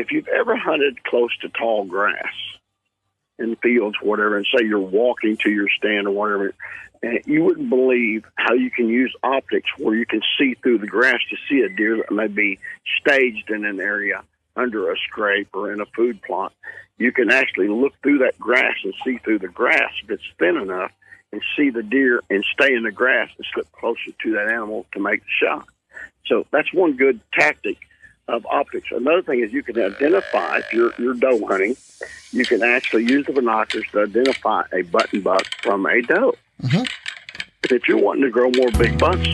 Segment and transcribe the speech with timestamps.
[0.00, 2.32] if you've ever hunted close to tall grass
[3.38, 6.54] in fields, whatever, and say you're walking to your stand or whatever,
[7.02, 10.86] and you wouldn't believe how you can use optics where you can see through the
[10.86, 12.58] grass to see a deer that may be
[13.00, 14.22] staged in an area
[14.56, 16.52] under a scrape or in a food plot.
[16.98, 20.56] You can actually look through that grass and see through the grass if it's thin
[20.56, 20.92] enough
[21.32, 24.84] and see the deer and stay in the grass and slip closer to that animal
[24.92, 25.66] to make the shot.
[26.26, 27.78] So that's one good tactic
[28.28, 28.88] of optics.
[28.90, 31.76] Another thing is you can identify if you're, you're doe hunting,
[32.32, 36.34] you can actually use the binoculars to identify a button buck from a doe.
[36.62, 36.84] Mm-hmm.
[37.72, 39.28] If you're wanting to grow more big bucks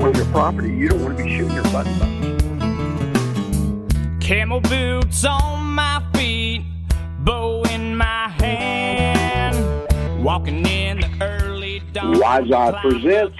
[0.00, 2.12] on your property, you don't want to be shooting your button bucks.
[4.24, 6.62] Camel boots on my feet,
[7.20, 9.56] bow in my hand,
[10.22, 12.18] walking in the early dawn.
[12.18, 13.36] Wise Eye presents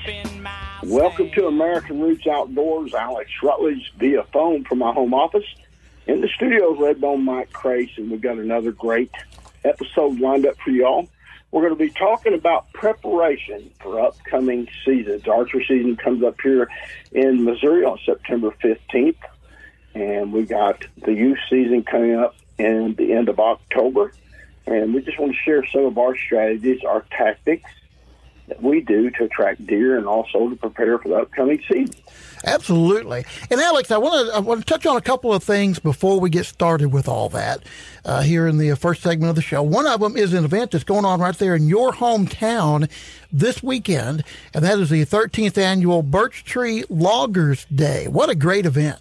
[0.86, 2.94] Welcome to American Roots Outdoors.
[2.94, 5.44] Alex Rutledge via phone from my home office.
[6.06, 9.10] In the studio, Redbone Mike Crase, and we've got another great
[9.64, 11.08] episode lined up for y'all.
[11.50, 15.26] We're going to be talking about preparation for upcoming seasons.
[15.26, 16.68] Archery season comes up here
[17.10, 19.18] in Missouri on September 15th,
[19.94, 24.12] and we got the youth season coming up in the end of October.
[24.66, 27.72] And we just want to share some of our strategies, our tactics,
[28.48, 31.94] that we do to attract deer and also to prepare for the upcoming season.
[32.44, 33.24] Absolutely.
[33.50, 36.20] And Alex, I want to I want to touch on a couple of things before
[36.20, 37.62] we get started with all that
[38.04, 39.62] uh, here in the first segment of the show.
[39.62, 42.90] One of them is an event that's going on right there in your hometown
[43.32, 44.22] this weekend,
[44.54, 48.06] and that is the 13th annual Birch Tree Loggers Day.
[48.06, 49.00] What a great event!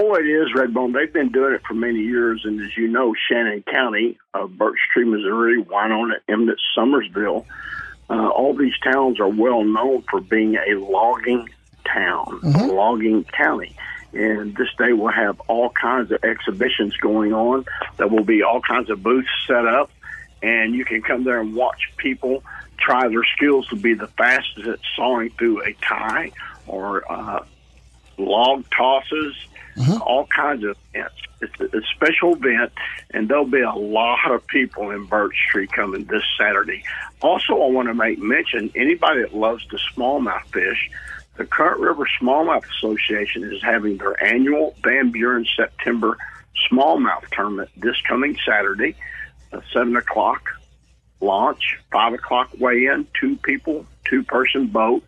[0.00, 0.92] Oh, it is, Redbone.
[0.92, 4.78] They've been doing it for many years, and as you know, Shannon County, uh, Birch
[4.92, 7.46] Tree, Missouri, Winona, Emmett, Summersville
[8.10, 11.48] uh, all these towns are well known for being a logging
[11.84, 12.70] town, mm-hmm.
[12.70, 13.74] a logging county.
[14.12, 17.66] And this day will have all kinds of exhibitions going on.
[17.98, 19.90] There will be all kinds of booths set up,
[20.42, 22.42] and you can come there and watch people
[22.78, 26.32] try their skills to be the fastest at sawing through a tie
[26.66, 27.44] or uh,
[28.16, 29.34] log tosses,
[29.78, 30.02] mm-hmm.
[30.02, 31.14] all kinds of events.
[31.40, 32.72] It's a, special event,
[33.10, 36.82] and there'll be a lot of people in Birch Tree coming this Saturday.
[37.22, 40.90] Also, I want to make mention anybody that loves the smallmouth fish,
[41.36, 46.18] the Current River Smallmouth Association is having their annual Van Buren September
[46.68, 48.96] smallmouth tournament this coming Saturday,
[49.52, 50.50] a 7 o'clock
[51.20, 55.04] launch, 5 o'clock weigh in, two people, two person boat,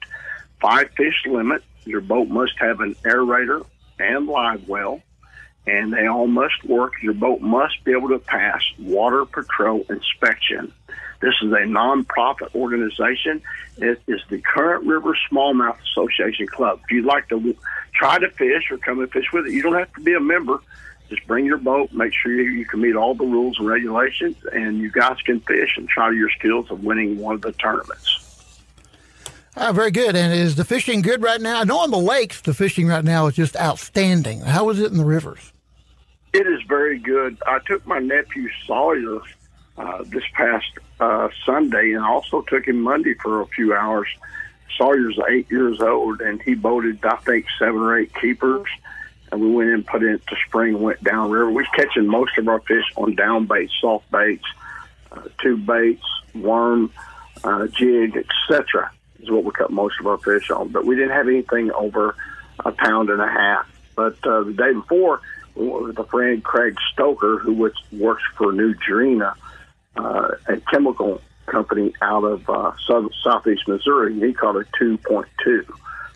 [0.60, 1.62] five fish limit.
[1.84, 3.64] Your boat must have an aerator
[4.00, 5.02] and live well,
[5.66, 6.94] and they all must work.
[7.02, 10.72] Your boat must be able to pass water patrol inspection.
[11.20, 13.42] This is a nonprofit organization.
[13.76, 16.80] It is the Current River Smallmouth Association Club.
[16.84, 17.54] If you'd like to
[17.92, 20.20] try to fish or come and fish with it, you don't have to be a
[20.20, 20.58] member.
[21.10, 24.36] Just bring your boat, make sure you, you can meet all the rules and regulations,
[24.52, 28.29] and you guys can fish and try your skills of winning one of the tournaments.
[29.56, 30.14] Ah, very good.
[30.14, 31.60] And is the fishing good right now?
[31.60, 34.40] I know on the lakes, the fishing right now is just outstanding.
[34.40, 35.52] How is it in the rivers?
[36.32, 37.36] It is very good.
[37.46, 39.20] I took my nephew Sawyer
[39.76, 44.06] uh, this past uh, Sunday and also took him Monday for a few hours.
[44.78, 48.68] Sawyer's eight years old and he boated, I think, seven or eight keepers.
[49.32, 51.50] And we went in, put it to spring, went downriver.
[51.50, 54.44] We're catching most of our fish on down baits, soft baits,
[55.10, 56.92] uh, tube baits, worm,
[57.42, 60.68] uh, jig, etc is what we cut most of our fish on.
[60.68, 62.14] But we didn't have anything over
[62.64, 63.66] a pound and a half.
[63.96, 65.20] But uh, the day before,
[65.54, 69.34] we went with a friend, Craig Stoker, who was, works for Nudrina,
[69.96, 74.18] uh, a chemical company out of uh, south, southeast Missouri.
[74.18, 75.26] He caught a 2.2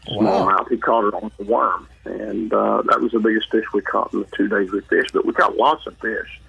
[0.07, 0.21] smallmouth.
[0.21, 0.67] Wow.
[0.71, 1.89] He caught it on the worm.
[2.05, 5.13] And uh, that was the biggest fish we caught in the two days we fished.
[5.13, 6.41] But we caught lots of fish.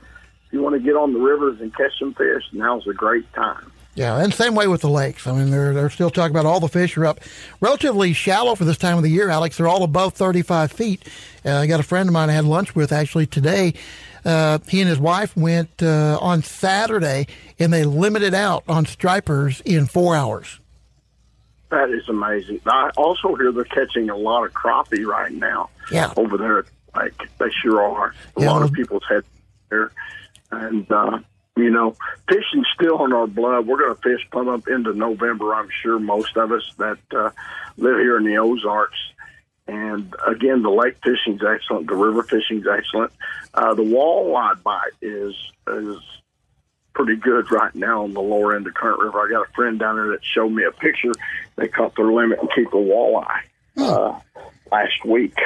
[0.47, 3.31] If you want to get on the rivers and catch some fish, now's a great
[3.33, 3.71] time.
[3.95, 5.25] Yeah, and same way with the lakes.
[5.25, 7.21] I mean, they're they're still talking about all the fish are up
[7.61, 9.55] relatively shallow for this time of the year, Alex.
[9.55, 11.07] They're all above 35 feet.
[11.45, 13.73] Uh, I got a friend of mine I had lunch with actually today.
[14.25, 17.27] Uh, he and his wife went uh, on Saturday,
[17.57, 20.59] and they limited out on stripers in four hours.
[21.69, 22.59] That is amazing.
[22.65, 25.69] I also hear they're catching a lot of crappie right now.
[25.89, 28.13] Yeah, over there, like they sure are.
[28.35, 29.25] A yeah, lot of people's heads
[29.69, 29.91] there,
[30.51, 31.19] and uh,
[31.55, 31.95] you know,
[32.27, 33.65] fishing's still in our blood.
[33.65, 35.55] We're going to fish plumb up into November.
[35.55, 37.31] I'm sure most of us that uh,
[37.77, 38.99] live here in the Ozarks.
[39.67, 41.87] And again, the lake fishing's excellent.
[41.87, 43.13] The river fishing's excellent.
[43.53, 45.33] Uh, the walleye bite is
[45.67, 45.97] is
[46.93, 49.25] pretty good right now on the lower end of Current River.
[49.25, 51.11] I got a friend down there that showed me a picture.
[51.55, 53.41] They caught their limit and keep a walleye
[53.77, 54.19] uh,
[54.71, 55.37] last week.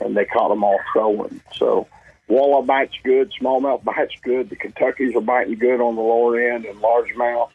[0.00, 1.40] and they caught them all trolling.
[1.54, 1.88] So
[2.28, 4.50] walleye bites good, smallmouth bites good.
[4.50, 7.50] The Kentuckies are biting good on the lower end and largemouth.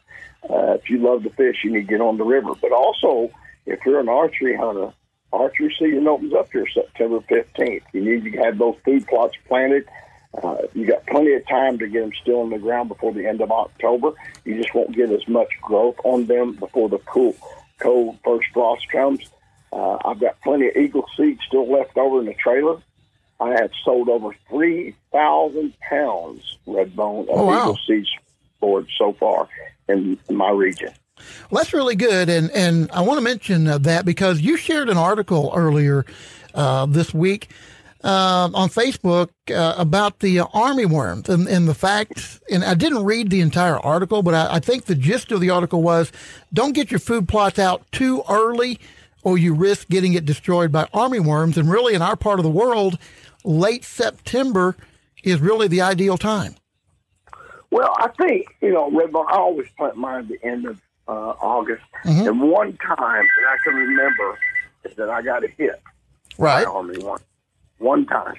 [0.49, 2.53] Uh, if you love to fish, you need to get on the river.
[2.59, 3.31] But also,
[3.65, 4.91] if you're an archery hunter,
[5.31, 7.83] archery season opens up here September 15th.
[7.93, 9.87] You need to have those food plots planted.
[10.41, 13.27] Uh, you got plenty of time to get them still in the ground before the
[13.27, 14.13] end of October.
[14.45, 17.35] You just won't get as much growth on them before the cool,
[17.79, 19.29] cold first frost comes.
[19.73, 22.81] Uh, I've got plenty of eagle seeds still left over in the trailer.
[23.41, 27.61] I have sold over 3,000 pounds red bone of Oh, wow.
[27.63, 28.09] eagle seeds
[28.57, 29.49] stored so far
[29.89, 30.91] in my region.
[31.49, 34.89] Well, that's really good, and and I want to mention uh, that because you shared
[34.89, 36.05] an article earlier
[36.55, 37.49] uh, this week
[38.03, 42.39] um on Facebook uh, about the uh, army worms and, and the facts.
[42.49, 45.51] And I didn't read the entire article, but I, I think the gist of the
[45.51, 46.11] article was:
[46.51, 48.79] don't get your food plots out too early,
[49.21, 51.55] or you risk getting it destroyed by army worms.
[51.57, 52.97] And really, in our part of the world,
[53.43, 54.75] late September
[55.23, 56.55] is really the ideal time.
[57.69, 61.33] Well, I think, you know, Redbone, I always plant mine at the end of uh,
[61.41, 61.83] August.
[62.27, 64.39] And one time that I can remember
[64.83, 65.81] is that I got a hit
[66.37, 66.65] Right.
[66.65, 67.21] On me one,
[67.77, 68.35] one time.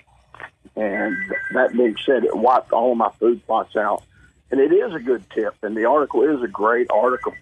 [0.75, 1.17] And
[1.55, 4.03] that being said, it wiped all of my food plots out.
[4.51, 7.33] And it is a good tip, and the article is a great article.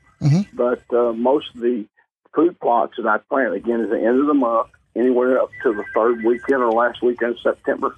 [0.53, 1.87] But uh, most of the
[2.35, 4.69] food plots that I plant, again, is the end of the month,
[5.00, 7.97] anywhere up to the third weekend or last weekend of September.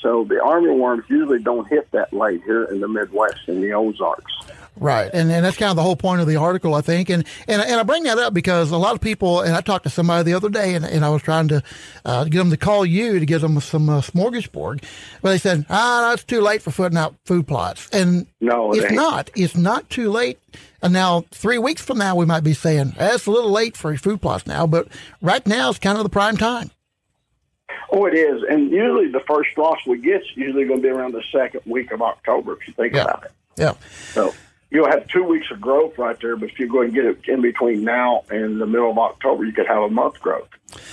[0.00, 3.72] So the army worms usually don't hit that late here in the Midwest in the
[3.72, 4.32] Ozarks.
[4.80, 7.24] Right, and and that's kind of the whole point of the article, I think, and
[7.48, 9.90] and and I bring that up because a lot of people, and I talked to
[9.90, 11.64] somebody the other day, and, and I was trying to
[12.04, 14.84] uh, get them to call you to give them some uh, smorgasbord,
[15.20, 18.72] but they said, ah, no, it's too late for putting out food plots, and No,
[18.72, 18.94] it it's ain't.
[18.94, 19.30] not.
[19.34, 20.38] It's not too late.
[20.82, 23.96] And now, three weeks from now, we might be saying that's a little late for
[23.96, 24.88] food plots now, but
[25.20, 26.70] right now is kind of the prime time.
[27.90, 28.42] Oh, it is.
[28.48, 31.62] And usually the first frost we get is usually going to be around the second
[31.66, 33.02] week of October, if you think Yeah.
[33.04, 33.32] about it.
[33.56, 33.72] Yeah.
[34.12, 34.34] So
[34.70, 37.18] you'll have two weeks of growth right there, but if you go and get it
[37.26, 40.48] in between now and the middle of October, you could have a month growth.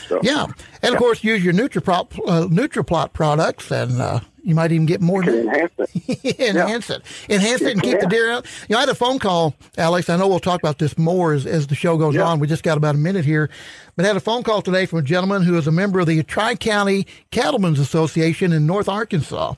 [0.08, 0.48] So Yeah,
[0.82, 5.02] and of course, use your NutriPlot, uh, NutriPlot products, and uh, you might even get
[5.02, 5.24] more.
[5.24, 6.40] enhance it.
[6.40, 8.46] enhance it, enhance it, and keep the deer out.
[8.70, 10.10] You know, I had a phone call, Alex.
[10.10, 12.24] I know we'll talk about this more as, as the show goes Yeah.
[12.24, 12.40] on.
[12.40, 13.50] We just got about a minute here,
[13.96, 16.08] but I had a phone call today from a gentleman who is a member of
[16.08, 19.56] the Tri County Cattlemen's Association in North Arkansas,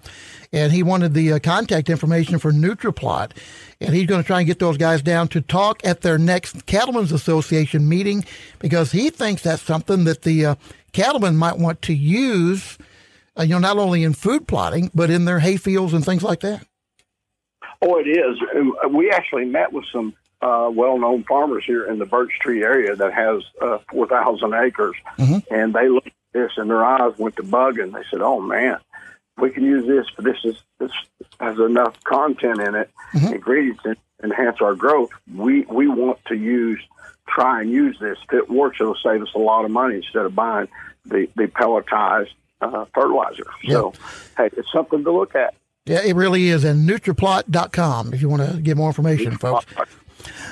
[0.54, 3.32] and he wanted the uh, contact information for NutriPlot,
[3.82, 6.66] and he's going to try and get those guys down to talk at their next
[6.66, 8.24] Cattlemen's Association meeting
[8.60, 10.56] because he thinks that's something that the uh,
[10.94, 12.78] cattlemen might want to use.
[13.38, 16.24] Uh, you know, not only in food plotting, but in their hay fields and things
[16.24, 16.66] like that.
[17.82, 18.38] Oh, it is.
[18.92, 23.14] We actually met with some uh, well-known farmers here in the Birch Tree area that
[23.14, 24.96] has uh, 4,000 acres,
[25.52, 28.40] and they looked at this and their eyes went to bug, and they said, "Oh
[28.42, 28.78] man,
[29.38, 30.92] we can use this, but this is this
[31.40, 32.90] has enough content in it,
[33.34, 35.12] ingredients that enhance our growth.
[35.34, 36.82] We we want to use."
[37.30, 38.18] Try and use this.
[38.24, 40.70] If it works, it'll save us a lot of money instead of buying
[41.06, 42.32] the, the pelletized
[42.62, 43.46] uh, fertilizer.
[43.68, 43.94] So,
[44.38, 45.54] hey, it's something to look at.
[45.86, 46.64] Yeah, it really is.
[46.64, 49.66] And Nutriplot.com if you want to get more information, folks.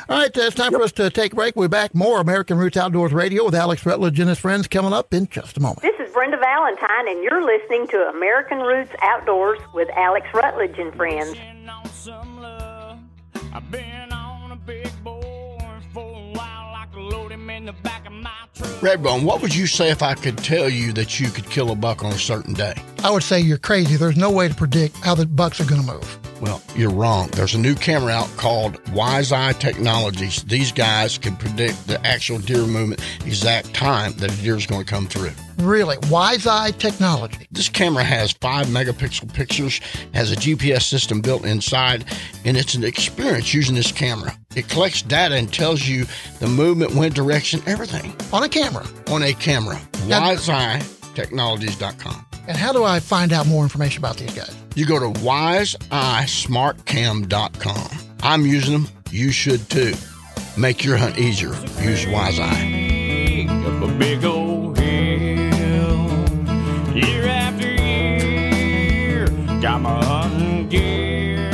[0.07, 1.55] All right, uh, it's time for us to take a break.
[1.55, 1.93] We're back.
[1.95, 5.57] More American Roots Outdoors Radio with Alex Rutledge and his friends coming up in just
[5.57, 5.81] a moment.
[5.81, 10.93] This is Brenda Valentine, and you're listening to American Roots Outdoors with Alex Rutledge and
[10.95, 11.31] friends.
[11.31, 12.99] Wishing on some love.
[13.53, 15.57] I've been on a big boy
[15.91, 16.75] for a while.
[16.75, 18.04] I could load him in the back of my truck.
[18.55, 21.75] Redbone, what would you say if I could tell you that you could kill a
[21.75, 22.75] buck on a certain day?
[23.03, 23.97] I would say you're crazy.
[23.97, 26.24] There's no way to predict how the bucks are going to move.
[26.41, 27.29] Well, you're wrong.
[27.29, 30.43] There's a new camera out called Wise Eye Technologies.
[30.43, 34.83] These guys can predict the actual deer movement, exact time that a deer is going
[34.83, 35.31] to come through.
[35.57, 37.47] Really, Wise Eye Technology.
[37.51, 39.79] This camera has five megapixel pictures,
[40.13, 42.03] has a GPS system built inside,
[42.43, 44.37] and it's an experience using this camera.
[44.57, 46.05] It collects data and tells you
[46.39, 48.85] the movement, wind direction, everything On a camera.
[49.09, 49.79] on a camera.
[50.07, 50.79] Wise Now-
[51.15, 52.25] WiseEyeTechnologies.com.
[52.47, 54.55] And how do I find out more information about these guys?
[54.75, 57.89] You go to wiseyesmartcam.com.
[58.21, 58.87] I'm using them.
[59.11, 59.93] You should too.
[60.57, 61.53] Make your hunt easier.
[61.81, 63.47] Use Wise Eye.
[63.49, 66.05] Up a big old hill.
[66.93, 69.27] Year after year.
[69.61, 71.49] Got my hunting gear.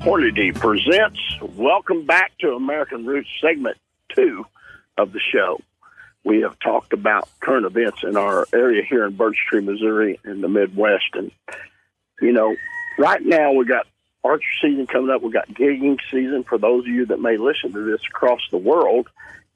[0.00, 1.18] Hornady presents
[1.56, 3.76] Welcome Back to American Roots segment
[4.14, 4.44] two
[4.96, 5.60] of the show.
[6.28, 10.42] We have talked about current events in our area here in Birch Tree, Missouri, in
[10.42, 11.06] the Midwest.
[11.14, 11.32] And,
[12.20, 12.54] you know,
[12.98, 13.86] right now we got
[14.22, 15.22] archery season coming up.
[15.22, 18.58] We got gigging season for those of you that may listen to this across the
[18.58, 19.08] world.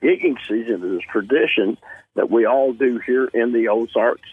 [0.02, 1.76] Gigging season is a tradition
[2.14, 4.31] that we all do here in the Ozarks.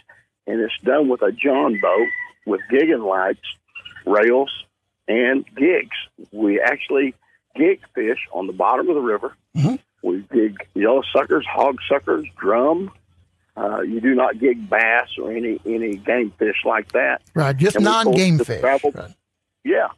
[0.48, 2.08] and it's done with a John boat
[2.46, 3.43] with gigging lights,
[4.05, 4.63] rails,
[5.10, 5.98] and gigs.
[6.31, 7.15] We actually
[7.53, 9.36] gig fish on the bottom of the river.
[9.58, 9.75] Mm-hmm.
[10.01, 12.91] We gig yellow suckers, hog suckers, drum.
[13.57, 17.21] Uh, you do not gig bass or any any game fish like that.
[17.33, 18.63] Right, just And non-game fish.
[18.63, 18.81] Right.
[19.65, 19.89] Yeah.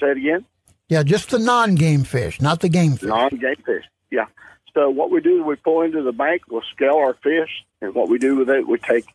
[0.00, 0.44] Say it again.
[0.88, 3.08] Yeah, just the non-game fish, not the game fish.
[3.08, 3.84] Non-game fish.
[4.10, 4.26] Yeah.
[4.74, 7.94] So what we do is we pull into the bank, we'll scale our fish, and
[7.94, 9.06] what we do with it, we take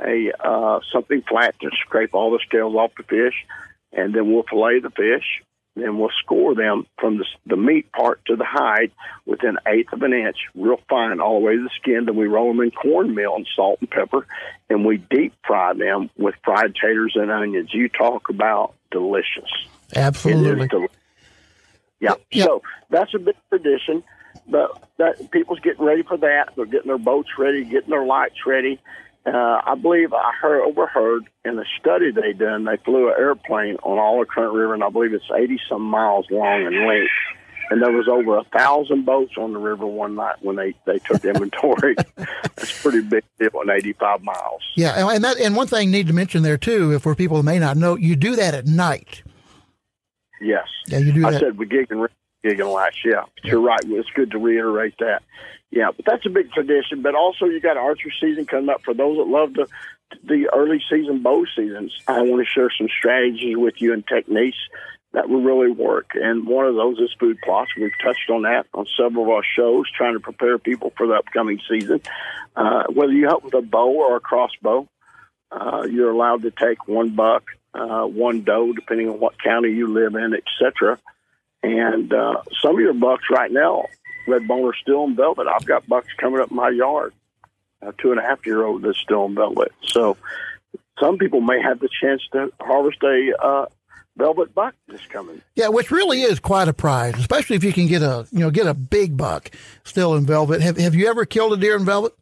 [0.00, 3.34] a uh, something flat to scrape all the scales off the fish,
[3.92, 5.42] and then we'll fillet the fish.
[5.74, 8.92] Then we'll score them from the, the meat part to the hide
[9.24, 12.04] within eighth of an inch, real fine, all the way to the skin.
[12.04, 14.26] Then we roll them in cornmeal and salt and pepper,
[14.68, 17.70] and we deep fry them with fried taters and onions.
[17.72, 19.50] You talk about delicious.
[19.96, 20.64] Absolutely.
[20.64, 20.88] is deli-
[22.00, 22.14] yeah.
[22.30, 22.44] Yeah.
[22.44, 24.02] So that's a big tradition.
[24.46, 26.50] But that people's getting ready for that.
[26.56, 28.80] They're getting their boats ready, getting their lights ready.
[29.24, 32.64] Uh, I believe I heard overheard in a study they done.
[32.64, 35.82] They flew an airplane on all the Current River, and I believe it's eighty some
[35.82, 37.10] miles long in length.
[37.70, 40.98] And there was over a thousand boats on the river one night when they they
[40.98, 41.94] took inventory.
[42.16, 44.60] That's a pretty big deal in eighty five miles.
[44.76, 47.36] Yeah, and- and that and one thing need to mention there too, if for people
[47.36, 49.22] who may not know, you do that at night.
[50.40, 50.66] Yes.
[50.88, 51.40] Yeah, you do I that.
[51.40, 52.00] said we gig and
[52.42, 53.02] gig and lash.
[53.04, 53.80] Yeah, you're right.
[53.84, 55.22] It's good to reiterate that.
[55.70, 57.02] Yeah, but that's a big tradition.
[57.02, 59.66] But also, you got archery season coming up for those that love the
[60.24, 61.96] the early season bow seasons.
[62.06, 64.58] I want to share some strategies with you and techniques
[65.12, 66.10] that will really work.
[66.14, 67.70] And one of those is food plots.
[67.76, 71.14] We've touched on that on several of our shows, trying to prepare people for the
[71.14, 72.00] upcoming season.
[72.56, 74.88] Uh, whether you hunt with a bow or a crossbow,
[75.50, 77.44] uh, you're allowed to take one buck,
[77.74, 80.98] uh, one doe, depending on what county you live in, etc.
[81.62, 83.86] And uh, some of your bucks right now,
[84.26, 85.46] red bone, are still in velvet.
[85.46, 87.12] I've got bucks coming up my yard,
[87.80, 89.72] a two and a half year old that's still in velvet.
[89.82, 90.16] So
[90.98, 93.66] some people may have the chance to harvest a uh,
[94.16, 95.42] velvet buck this coming.
[95.54, 98.50] Yeah, which really is quite a prize, especially if you can get a you know
[98.50, 99.50] get a big buck
[99.84, 100.60] still in velvet.
[100.60, 102.14] Have Have you ever killed a deer in velvet?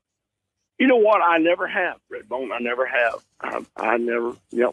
[0.78, 1.20] You know what?
[1.22, 2.52] I never have red bone.
[2.52, 3.24] I never have.
[3.40, 4.34] I, I never.
[4.50, 4.72] You know,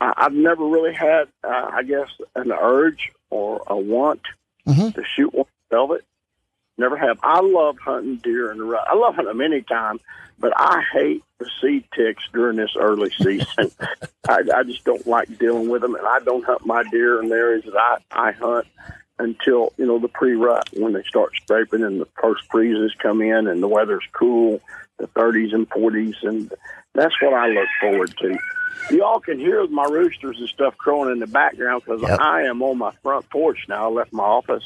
[0.00, 1.24] I, I've never really had.
[1.42, 4.20] Uh, I guess an urge or a want
[4.66, 4.94] Mhm.
[4.94, 6.04] to shoot one velvet.
[6.78, 7.18] Never have.
[7.22, 8.86] I love hunting deer in the rut.
[8.88, 9.98] I love hunting them anytime,
[10.38, 13.70] but I hate the seed ticks during this early season.
[14.28, 17.28] I, I just don't like dealing with them, and I don't hunt my deer in
[17.28, 18.66] the areas that I, I hunt
[19.18, 23.46] until you know the pre-rut when they start scraping and the first freezes come in
[23.46, 24.60] and the weather's cool,
[24.98, 26.52] the 30s and 40s, and
[26.94, 28.38] that's what I look forward to.
[28.90, 32.20] Y'all can hear my roosters and stuff crowing in the background because Yep.
[32.20, 33.86] I am on my front porch now.
[33.86, 34.64] I left my office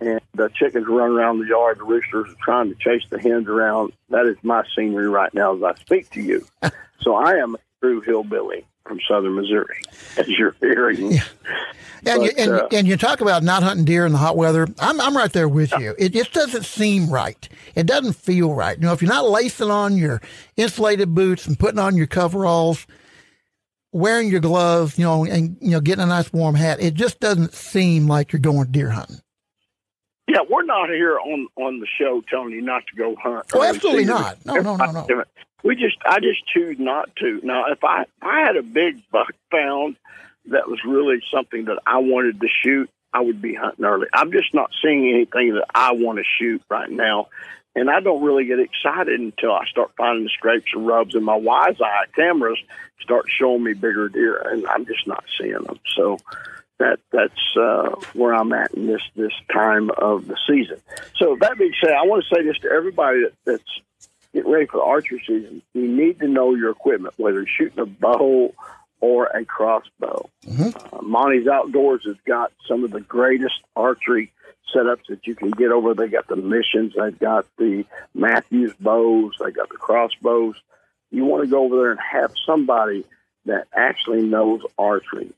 [0.00, 1.78] and the chickens run around the yard.
[1.78, 3.92] The roosters are trying to chase the hens around.
[4.10, 6.46] That is my scenery right now as I speak to you.
[7.00, 9.80] so I am a true hillbilly from southern Missouri,
[10.16, 11.20] as you're hearing.
[12.06, 14.36] And you, But, and, uh, and you talk about not hunting deer in the hot
[14.36, 14.66] weather.
[14.78, 15.94] I'm I'm right there with you.
[15.98, 17.48] It just doesn't seem right.
[17.74, 18.78] It doesn't feel right.
[18.78, 20.20] You know, if you're not lacing on your
[20.56, 22.86] insulated boots and putting on your coveralls,
[23.92, 27.20] wearing your gloves, you know, and you know, getting a nice warm hat, it just
[27.20, 29.20] doesn't seem like you're going deer hunting.
[30.28, 33.46] Yeah, we're not here on on the show telling you not to go hunt.
[33.54, 34.44] Oh, absolutely not.
[34.44, 35.24] No, no, no, no.
[35.64, 37.40] We just, I just choose not to.
[37.42, 39.96] Now, if I, if I had a big buck found
[40.46, 44.06] that was really something that I wanted to shoot, I would be hunting early.
[44.12, 47.28] I'm just not seeing anything that I want to shoot right now.
[47.74, 51.24] And I don't really get excited until I start finding the scrapes and rubs, and
[51.24, 52.58] my wise eye cameras
[53.00, 55.78] start showing me bigger deer, and I'm just not seeing them.
[55.96, 56.18] So
[56.78, 60.80] that that's uh, where I'm at in this this time of the season.
[61.16, 63.80] So that being said, I want to say this to everybody that, that's
[64.32, 65.62] getting ready for archery season.
[65.74, 68.54] You need to know your equipment, whether you're shooting a bow
[69.00, 70.28] or a crossbow.
[70.92, 74.32] Uh, Monty's Outdoors has got some of the greatest archery
[74.74, 75.94] setups that you can get over.
[75.94, 80.56] They got the missions, they've got the Mathews bows, they got the crossbows.
[81.10, 83.04] You want to go over there and have somebody
[83.46, 85.32] that actually knows archery,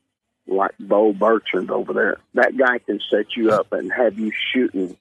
[0.51, 2.17] like Bo Bertrand over there.
[2.33, 4.97] That guy can set you up and have you shooting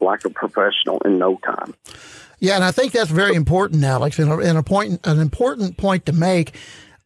[0.00, 1.74] like a professional in no time.
[2.38, 5.76] Yeah, and I think that's very important, Alex, and a, and a point, an important
[5.78, 6.54] point to make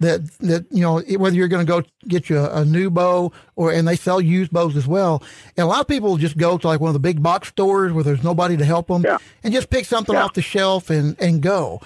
[0.01, 3.31] that that you know whether you're going to go get you a, a new bow
[3.55, 5.23] or and they sell used bows as well.
[5.57, 7.93] And a lot of people just go to like one of the big box stores
[7.93, 9.19] where there's nobody to help them Yeah.
[9.45, 10.25] and just pick something Yeah.
[10.25, 11.81] off the shelf and and go.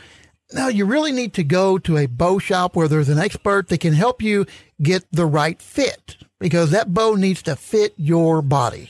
[0.54, 3.80] No, you really need to go to a bow shop where there's an expert that
[3.80, 4.46] can help you
[4.80, 8.88] get the right fit because that bow needs to fit your body.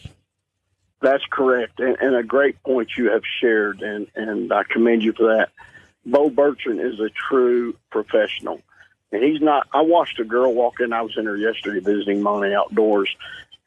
[1.00, 5.14] That's correct, and, and a great point you have shared, and, and I commend you
[5.14, 5.50] for that.
[6.04, 8.60] Bo Bertrand is a true professional.
[9.10, 9.66] And he's not.
[9.72, 10.92] I watched a girl walk in.
[10.92, 13.08] I was in there yesterday visiting Monty Outdoors,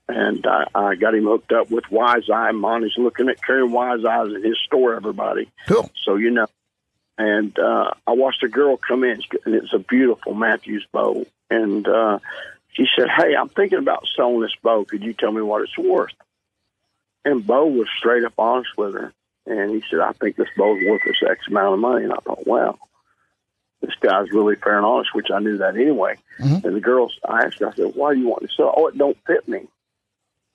[0.08, 2.52] and I, I got him hooked up with Wise Eye.
[2.52, 5.50] Monty's looking at carrying Wise Eyes in his store, everybody.
[5.68, 5.90] Cool.
[6.06, 6.48] So you know.
[7.18, 11.26] And uh, I watched a girl come in, and it's a beautiful Mathews bow.
[11.50, 12.20] And uh,
[12.74, 14.86] she said, "Hey, I'm thinking about selling this bow.
[14.86, 16.14] Could you tell me what it's worth?"
[17.26, 19.14] And Bo was straight up honest with her,
[19.48, 22.18] and he said, "I think this bow's worth this X amount of money." And I
[22.18, 22.78] thought, "Wow."
[23.82, 26.16] This guy's really fair and honest, which I knew that anyway.
[26.40, 26.64] Mhm.
[26.64, 28.88] And the girls, I asked her, I said, "Why do you want to sell?" Oh,
[28.88, 29.68] it don't fit me.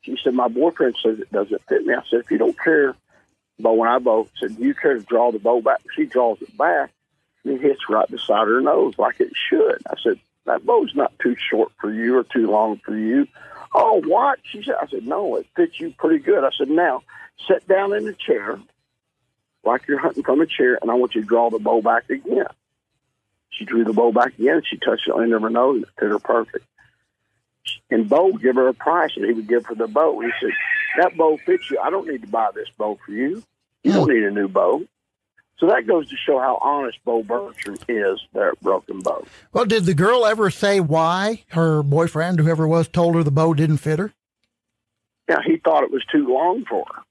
[0.02, 2.94] She said, "My boyfriend says it doesn't fit me." I said, "If you don't care,
[3.62, 6.42] but when I bow, said, do you care to draw the bow back?" She draws
[6.42, 6.90] it back,
[7.44, 9.82] and it hits right beside her nose like it should.
[9.88, 13.28] I said, "That bow's not too short for you or too long for you."
[13.74, 14.40] Oh, what?
[14.42, 14.74] She said.
[14.82, 17.02] I said, "No, it fits you pretty good." I said, "Now
[17.48, 18.58] sit down in the chair,
[19.64, 22.10] like you're hunting from a chair, and I want you to draw the bow back
[22.10, 22.46] again."
[23.50, 24.62] She drew the bow back again.
[24.64, 26.66] She touched the end of her nose, and it fit her perfect.
[27.90, 30.18] And Bo would give her a price, and he would give her the bow.
[30.20, 30.52] He said,
[30.98, 31.78] "That bow fits you.
[31.78, 33.42] I don't need to buy this bow for you.
[33.84, 34.82] You don't need a new bow."
[35.58, 39.24] So that goes to show how honest Bo Bertrand is there at Broken Bow.
[39.52, 43.30] Well, did the girl ever say why her boyfriend, whoever it was, told her the
[43.30, 44.12] bow didn't fit her?
[45.28, 47.02] Yeah, he thought it was too long for her.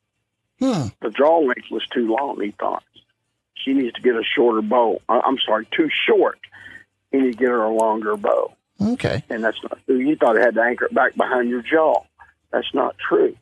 [0.59, 0.87] Hmm.
[1.01, 2.41] The draw length was too long.
[2.41, 2.83] He thought
[3.55, 5.01] she needs to get a shorter bow.
[5.07, 6.37] I- I'm sorry, too short.
[7.11, 8.53] He needs to get her a longer bow.
[8.81, 9.23] Okay.
[9.29, 9.97] and that's not true.
[9.97, 12.03] You thought it had to anchor it back behind your jaw.
[12.51, 13.37] That's not true.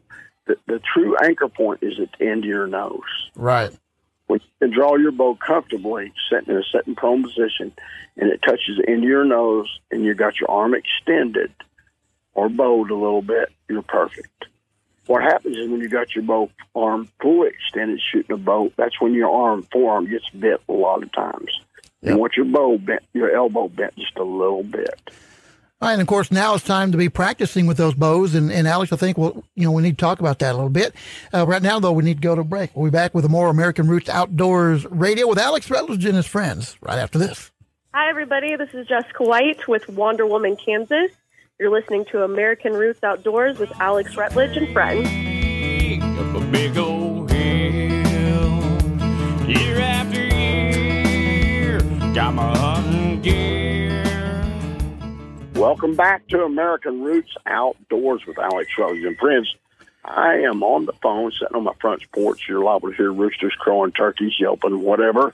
[0.49, 3.29] The, the true anchor point is at the end of your nose.
[3.35, 3.71] Right.
[4.25, 7.71] When you can draw your bow comfortably, sitting in a sitting prone position,
[8.17, 11.53] and it touches the end of your nose, and you got your arm extended
[12.33, 14.45] or bowed a little bit, you're perfect.
[15.05, 18.99] What happens is when you got your bow arm fully extended shooting a bow, that's
[18.99, 21.51] when your arm forearm gets bent a lot of times.
[22.01, 22.11] Yep.
[22.11, 25.11] And once your bow bent, your elbow bent just a little bit.
[25.81, 28.35] All right, and of course, now it's time to be practicing with those bows.
[28.35, 30.55] And, and Alex, I think well, you know, we need to talk about that a
[30.55, 30.93] little bit.
[31.33, 32.75] Uh, right now, though, we need to go to a break.
[32.75, 36.75] We'll be back with more American Roots Outdoors Radio with Alex Rutledge and his friends
[36.81, 37.51] right after this.
[37.93, 38.57] Hi, everybody.
[38.57, 41.11] This is Jessica White with Wonder Woman, Kansas.
[41.57, 45.07] You're listening to American Roots Outdoors with Alex Rutledge and friends.
[46.03, 48.59] up a big old hill.
[49.47, 51.79] Year after year,
[52.13, 52.58] got my
[55.59, 59.53] Welcome back to American Roots Outdoors with Alex Rose and friends.
[60.05, 62.45] I am on the phone, sitting on my front porch.
[62.47, 65.33] You're liable to hear roosters crowing, turkeys yelping, whatever.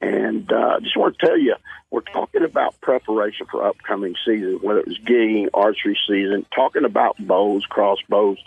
[0.00, 1.56] And uh, just want to tell you,
[1.90, 7.16] we're talking about preparation for upcoming season, whether it was gigging, archery season, talking about
[7.18, 8.38] bows, crossbows.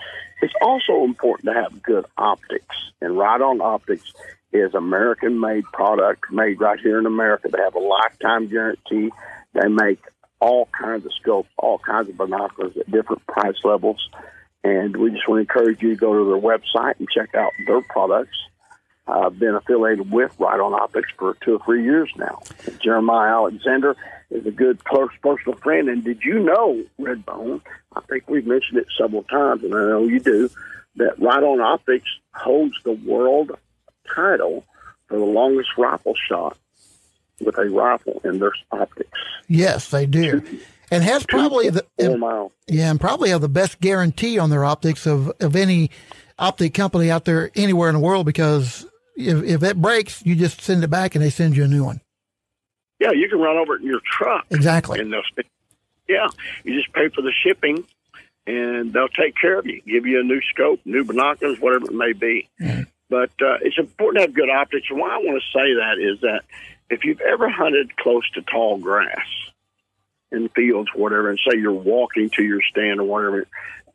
[0.41, 2.75] It's also important to have good optics.
[3.01, 4.13] And Riton Optics
[4.51, 7.49] is American-made product made right here in America.
[7.49, 9.11] They have a lifetime guarantee.
[9.53, 9.99] They make
[10.43, 14.09] all kinds of scopes, all kinds of binoculars at different price levels.
[14.61, 17.51] And we just want to encourage you to go to their website and check out
[17.65, 18.35] their products.
[19.07, 22.41] I've been affiliated with Riton Optics for two or three years now.
[22.81, 23.95] Jeremiah Alexander
[24.31, 25.87] is a good close personal friend.
[25.87, 27.61] And did you know, Redbone,
[27.95, 30.49] I think we've mentioned it several times, and I know you do,
[30.97, 33.57] that Riton Optics holds the world
[34.13, 34.65] title
[35.07, 36.57] for the longest rifle shot
[37.43, 39.09] with a rifle in their optics.
[39.47, 40.41] Yes, they do.
[40.91, 41.85] And has probably the
[42.17, 42.51] miles.
[42.67, 45.89] yeah, and probably have the best guarantee on their optics of, of any
[46.37, 50.61] optic company out there anywhere in the world because if, if it breaks, you just
[50.61, 52.01] send it back and they send you a new one.
[52.99, 54.45] Yeah, you can run over it in your truck.
[54.49, 54.99] Exactly.
[54.99, 55.23] And they'll,
[56.07, 56.27] yeah,
[56.63, 57.85] you just pay for the shipping,
[58.45, 61.93] and they'll take care of you, give you a new scope, new binoculars, whatever it
[61.93, 62.49] may be.
[62.61, 62.87] Mm.
[63.13, 64.87] But uh, it's important to have good optics.
[64.89, 66.41] And why I want to say that is that
[66.89, 69.27] if you've ever hunted close to tall grass
[70.31, 73.45] in fields, whatever, and say you're walking to your stand or whatever,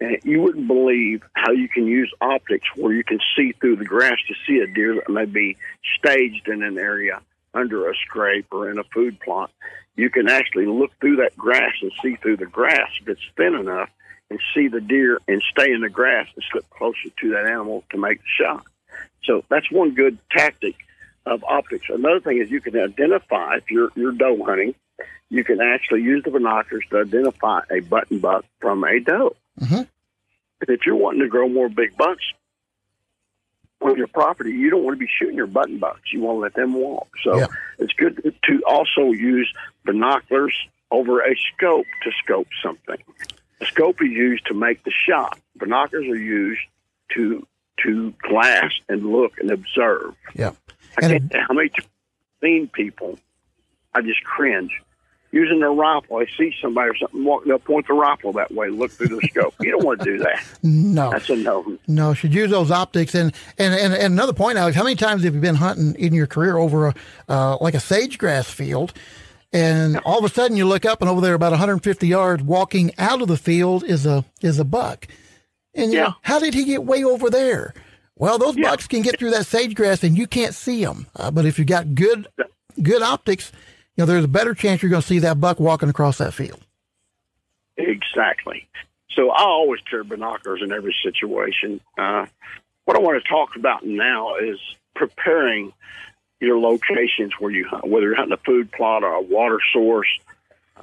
[0.00, 3.84] and you wouldn't believe how you can use optics where you can see through the
[3.84, 5.56] grass to see a deer that may be
[5.98, 7.20] staged in an area
[7.52, 9.50] under a scrape or in a food plot.
[9.96, 13.56] You can actually look through that grass and see through the grass if it's thin
[13.56, 13.90] enough
[14.30, 17.82] and see the deer and stay in the grass and slip closer to that animal
[17.90, 18.64] to make the shot.
[19.24, 20.76] So that's one good tactic
[21.26, 21.86] of optics.
[21.88, 24.74] Another thing is you can identify if you're you're doe hunting,
[25.28, 29.36] you can actually use the binoculars to identify a button buck from a doe.
[29.60, 29.86] Mhm.
[30.60, 32.24] And if you're wanting to grow more big bucks
[33.80, 36.12] on your property, you don't want to be shooting your button bucks.
[36.12, 37.08] You want to let them walk.
[37.22, 37.46] So Yeah.
[37.78, 39.52] it's good to also use
[39.84, 40.54] binoculars
[40.90, 42.98] over a scope to scope something.
[43.60, 45.38] The scope is used to make the shot.
[45.56, 46.62] Binoculars are used
[47.14, 47.46] to
[47.84, 50.14] to glass and look and observe.
[50.34, 50.52] Yeah.
[51.00, 51.70] I And can't tell how many.
[52.42, 53.18] seen people,
[53.94, 54.70] I just cringe.
[55.30, 58.70] Using their rifle, I see somebody or something walk, they'll point the rifle that way,
[58.70, 59.52] look through the scope.
[59.60, 60.42] You don't want to do that.
[60.62, 61.76] No, That's a no.
[61.86, 62.14] no.
[62.14, 63.14] Should use those optics.
[63.14, 64.74] And, and and and another point, Alex.
[64.74, 66.94] How many times have you been hunting in your career over a
[67.28, 68.94] uh, like a sage grass field?
[69.52, 72.92] And all of a sudden, you look up, and over there, about 150 yards, walking
[72.98, 75.06] out of the field, is a is a buck.
[75.74, 76.04] And you Yeah.
[76.04, 77.74] know, how did he get way over there?
[78.16, 78.70] Well, those Yeah.
[78.70, 81.06] bucks can get through that sage grass, and you can't see them.
[81.14, 82.26] Uh, but if you got good
[82.82, 83.50] good optics,
[83.96, 86.32] you know, there's a better chance you're going to see that buck walking across that
[86.32, 86.60] field.
[87.76, 88.68] Exactly.
[89.10, 91.80] So I always carry binoculars in every situation.
[91.96, 92.26] Uh,
[92.84, 94.58] what I want to talk about now is
[94.94, 95.72] preparing
[96.40, 100.08] your locations where you hunt, whether you're hunting a food plot or a water source,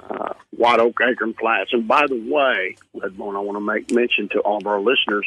[0.09, 1.71] uh, white oak acorn flats.
[1.73, 5.25] And by the way, Redbone, I want to make mention to all of our listeners,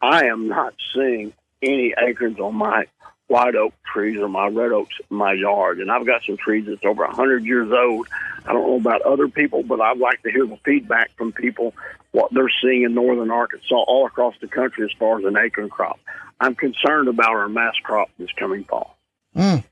[0.00, 2.86] I am not seeing any acorns on my
[3.26, 5.80] white oak trees or my red oaks in my yard.
[5.80, 8.08] And I've got some trees that's over 100 years old.
[8.46, 11.74] I don't know about other people, but I'd like to hear the feedback from people,
[12.12, 15.68] what they're seeing in northern Arkansas, all across the country as far as an acorn
[15.68, 16.00] crop.
[16.40, 18.96] I'm concerned about our mass crop this coming fall.
[19.36, 19.64] Mm.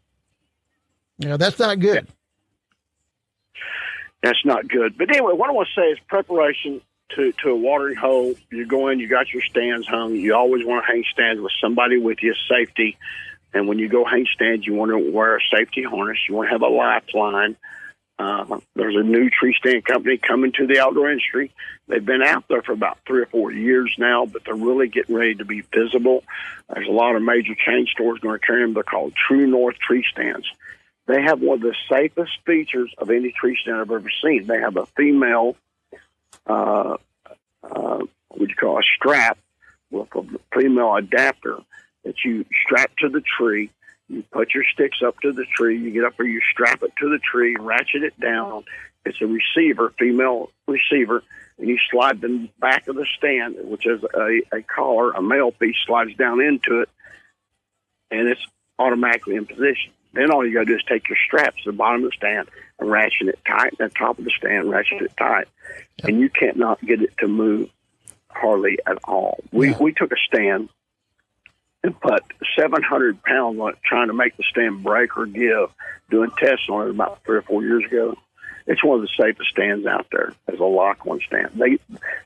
[1.18, 2.06] Yeah, that's not good.
[4.26, 4.98] That's not good.
[4.98, 8.34] But anyway, what I want to say is preparation to, to a watering hole.
[8.50, 10.16] You go in, you got your stands hung.
[10.16, 12.96] You always want to hang stands with somebody with you, safety.
[13.54, 16.18] And when you go hang stands, you want to wear a safety harness.
[16.28, 17.56] You want to have a lifeline.
[18.18, 21.52] Uh, there's a new tree stand company coming to the outdoor industry.
[21.86, 25.14] They've been out there for about three or four years now, but they're really getting
[25.14, 26.24] ready to be visible.
[26.74, 28.74] There's a lot of major chain stores going to carry them.
[28.74, 30.48] They're called True North Tree Stands.
[31.06, 34.46] They have one of the safest features of any tree stand I've ever seen.
[34.46, 35.56] They have a female,
[36.46, 36.96] uh,
[37.62, 39.38] uh, what you call a strap
[39.90, 41.58] with a female adapter
[42.04, 43.70] that you strap to the tree.
[44.08, 45.78] You put your sticks up to the tree.
[45.78, 48.64] You get up there, you strap it to the tree, ratchet it down.
[49.04, 51.22] It's a receiver, female receiver,
[51.58, 55.52] and you slide the back of the stand, which is a, a collar, a male
[55.52, 56.88] piece slides down into it,
[58.10, 58.44] and it's
[58.78, 59.92] automatically in position.
[60.16, 62.16] Then all you got to do is take your straps to the bottom of the
[62.16, 62.48] stand
[62.78, 65.46] and ratchet it tight, and the top of the stand, ratchet it tight,
[66.02, 67.68] and you can't not get it to move
[68.30, 69.42] hardly at all.
[69.52, 69.78] We Yeah.
[69.78, 70.68] we took a stand
[71.82, 72.22] and put
[72.58, 75.70] 700 pounds on it, trying to make the stand break or give,
[76.10, 78.16] doing tests on it about three or four years ago.
[78.66, 81.50] It's one of the safest stands out there as a lock-on stand.
[81.54, 81.78] They,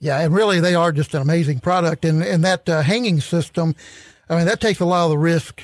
[0.00, 2.04] Yeah, and really they are just an amazing product.
[2.04, 3.74] And and that uh, hanging system,
[4.28, 5.62] I mean, that takes a lot of the risk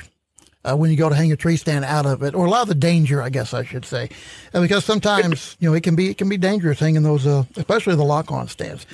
[0.64, 2.62] uh, when you go to hang a tree stand out of it, or a lot
[2.62, 4.10] of the danger, I guess I should say,
[4.52, 7.44] uh, because sometimes you know it can be it can be dangerous hanging those, uh,
[7.56, 8.86] especially the lock-on stands.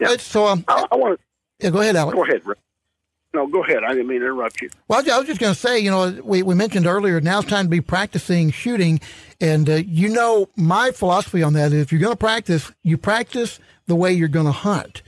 [0.00, 0.16] Yeah.
[0.18, 1.20] So um, I, I want
[1.60, 2.14] yeah, go ahead, Alex.
[2.14, 2.58] go ahead, Rick.
[3.34, 3.84] No, go ahead.
[3.84, 4.70] I didn't mean to interrupt you.
[4.88, 7.48] Well, I was just going to say, you know, we, we mentioned earlier, now it's
[7.48, 9.00] time to be practicing shooting.
[9.38, 12.96] And, uh, you know, my philosophy on that is if you're going to practice, you
[12.96, 15.02] practice the way you're going to hunt.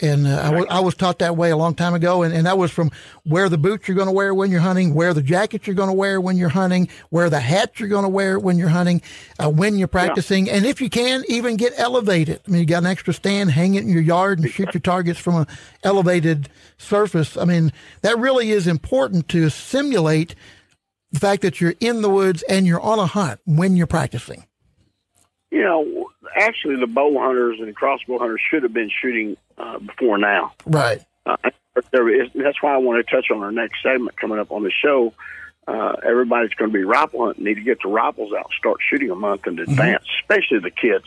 [0.00, 2.22] And uh, I, wa- I was taught that way a long time ago.
[2.22, 2.90] And, and that was from
[3.24, 5.88] wear the boots you're going to wear when you're hunting, wear the jacket you're going
[5.88, 9.02] to wear when you're hunting, wear the hat you're going to wear when you're hunting,
[9.38, 10.48] uh, when you're practicing.
[10.48, 12.40] And if you can, even get elevated.
[12.46, 14.80] I mean, you got an extra stand, hang it in your yard and shoot your
[14.80, 15.46] targets from an
[15.82, 17.36] elevated surface.
[17.36, 20.34] I mean, that really is important to simulate
[21.10, 24.44] the fact that you're in the woods and you're on a hunt when you're practicing.
[25.50, 30.18] You know, actually, the bow hunters and crossbow hunters should have been shooting uh, before
[30.18, 30.52] now.
[30.66, 31.00] Right.
[31.24, 31.36] Uh,
[31.90, 34.62] there is, that's why I want to touch on our next segment coming up on
[34.62, 35.14] the show.
[35.66, 37.44] Uh, everybody's going to be rifle hunting.
[37.44, 40.70] Need to get the rifles out, and start shooting a month in advance, especially the
[40.70, 41.04] kids,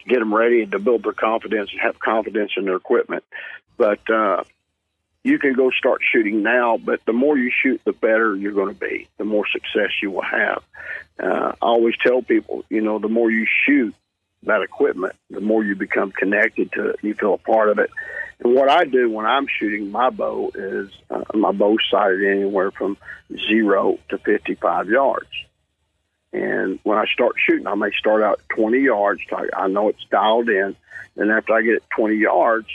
[0.00, 3.24] to get them ready and to build their confidence and have confidence in their equipment.
[3.78, 4.44] But uh,
[5.24, 6.78] you can go start shooting now.
[6.78, 9.08] But the more you shoot, the better you're going to be.
[9.18, 10.62] The more success you will have.
[11.22, 13.94] Uh, I always tell people, you know, the more you shoot
[14.44, 16.96] that equipment, the more you become connected to it.
[17.02, 17.90] You feel a part of it.
[18.40, 22.72] And what I do when I'm shooting my bow is uh, my bow sighted anywhere
[22.72, 22.96] from
[23.48, 25.28] zero to 55 yards.
[26.32, 29.20] And when I start shooting, I may start out 20 yards.
[29.30, 30.74] I- know it's dialed in.
[31.14, 32.66] Then after I get it 20 yards,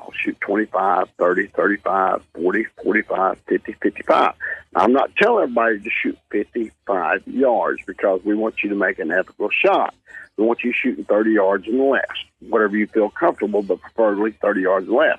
[0.00, 4.34] I'll shoot 25, 30, 35, 40, 45, 50, 55.
[4.72, 8.98] Now, I'm not telling everybody to shoot 55 yards because we want you to make
[8.98, 9.94] an ethical shot.
[10.36, 12.06] We want you shooting 30 yards and less,
[12.40, 15.18] whatever you feel comfortable, but preferably 30 yards less.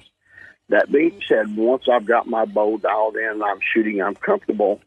[0.69, 4.81] That being said, once I've got my bow dialed in and I'm shooting, I'm comfortable.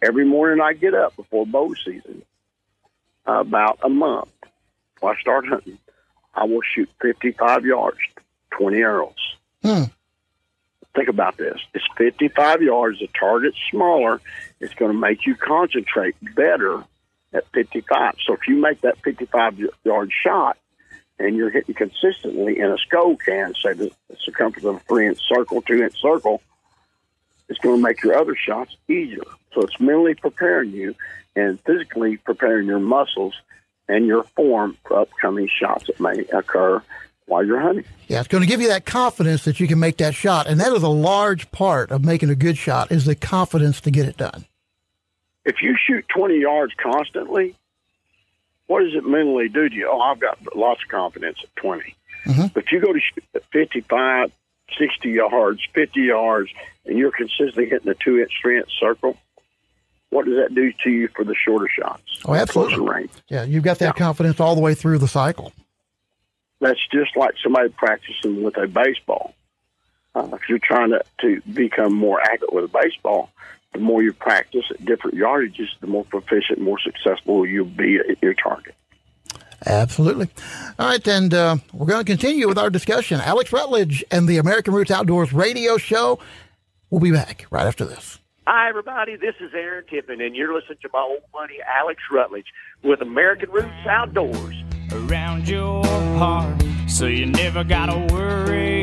[0.00, 2.22] Every morning I get up before bow season,
[3.26, 4.30] about a month,
[4.94, 5.78] before I start hunting,
[6.34, 7.98] I will shoot 55 yards,
[8.58, 9.36] 20 arrows.
[9.62, 9.84] Hmm.
[10.94, 11.60] Think about this.
[11.74, 13.00] It's 55 yards.
[13.00, 14.20] The target's smaller.
[14.60, 16.82] It's going to make you concentrate better
[17.32, 18.14] at 55.
[18.26, 20.56] So if you make that 55 yard shot
[21.18, 23.90] and you're hitting consistently in a skull can, say the
[24.20, 26.40] circumference of a three inch circle, two inch circle,
[27.48, 29.22] it's going to make your other shots easier.
[29.52, 30.94] So it's mentally preparing you
[31.34, 33.34] and physically preparing your muscles
[33.88, 36.82] and your form for upcoming shots that may occur
[37.26, 37.84] while you're hunting.
[38.08, 40.60] Yeah, it's going to give you that confidence that you can make that shot, and
[40.60, 44.06] that is a large part of making a good shot is the confidence to get
[44.06, 44.44] it done.
[45.44, 47.54] If you shoot 20 yards constantly,
[48.66, 49.88] what does it mentally do to you?
[49.90, 51.94] Oh, I've got lots of confidence at 20.
[52.26, 52.52] Mhm.
[52.52, 54.32] But if you go to shoot at 55,
[54.76, 56.50] 60 yards, 50 yards,
[56.84, 59.16] and you're consistently hitting a two inch, three inch circle,
[60.10, 62.02] what does that do to you for the shorter shots?
[62.24, 62.80] Oh, absolutely.
[62.88, 63.10] Range.
[63.28, 65.52] Yeah, you've got that confidence all the way through the cycle.
[66.60, 69.34] That's just like somebody practicing with a baseball.
[70.14, 73.30] Uh, if you're trying to, to become more accurate with a baseball,
[73.74, 78.22] the more you practice at different yardages, the more proficient, more successful you'll be at
[78.22, 78.74] your target.
[79.64, 80.28] Absolutely.
[80.78, 83.20] All right, and uh, we're going to continue with our discussion.
[83.20, 86.18] Alex Rutledge and the American Roots Outdoors radio show.
[86.90, 88.18] We'll be back right after this.
[88.46, 89.16] Hi, everybody.
[89.16, 92.46] This is Aaron Tippin, and you're listening to my old buddy Alex Rutledge
[92.82, 94.54] with American Roots Outdoors.
[94.96, 95.84] Around your
[96.16, 98.82] heart so you never gotta worry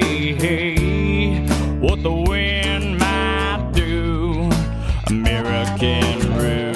[1.80, 4.50] what the wind might do
[5.08, 6.74] american roots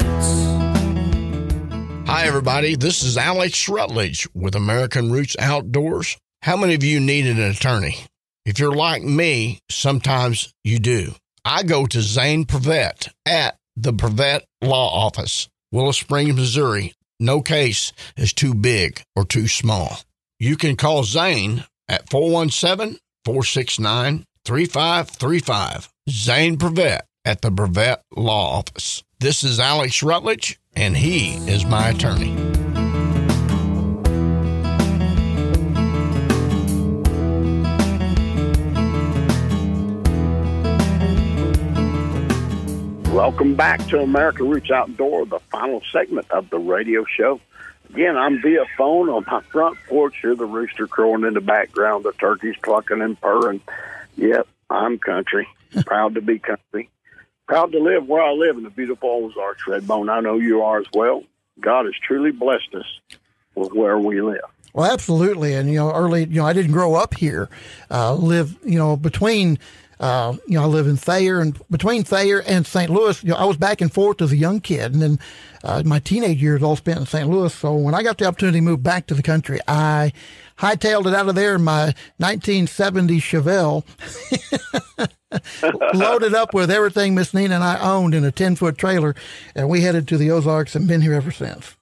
[2.10, 2.76] Hi, everybody.
[2.76, 6.18] This is Alex Rutledge with American Roots Outdoors.
[6.42, 7.98] How many of you need an attorney?
[8.46, 11.14] If you're like me, sometimes you do.
[11.44, 16.94] I go to Zane Prevet at the Prevet Law Office, Willow Springs, Missouri.
[17.20, 20.00] No case is too big or too small.
[20.40, 25.90] You can call Zane at 417 469 3535.
[26.10, 29.04] Zane Prevet at the Prevet Law Office.
[29.20, 32.57] This is Alex Rutledge, and he is my attorney.
[43.18, 47.42] Welcome back to American Roots Outdoor, the final segment of the radio show.
[47.90, 50.20] Again, I'm via phone on my front porch.
[50.22, 53.62] Hear the rooster crowing in the background, the turkeys clucking and purring.
[54.18, 55.48] Yep, I'm country.
[55.88, 56.92] Proud to be country.
[57.48, 60.12] Proud to live where I live in the beautiful Ozarks, Redbone.
[60.12, 61.24] I know you are as well.
[61.60, 63.00] God has truly blessed us
[63.56, 64.42] with where we live.
[64.74, 65.56] Well, absolutely.
[65.56, 67.50] And, you know, early, you know, I didn't grow up here.
[67.90, 69.58] Uh, live, you know, between,
[70.00, 72.90] uh, you know, I live in Thayer and between Thayer and St.
[72.90, 74.94] Louis, you know, I was back and forth as a young kid.
[74.94, 75.20] And then
[75.64, 77.28] uh, my teenage years all spent in St.
[77.28, 77.54] Louis.
[77.54, 80.14] So when I got the opportunity to move back to the country, I
[80.60, 83.84] hightailed it out of there in my 1970 Chevelle,
[85.94, 89.16] loaded up with everything Miss Nina and I owned in a 10 foot trailer.
[89.56, 91.76] And we headed to the Ozarks and been here ever since.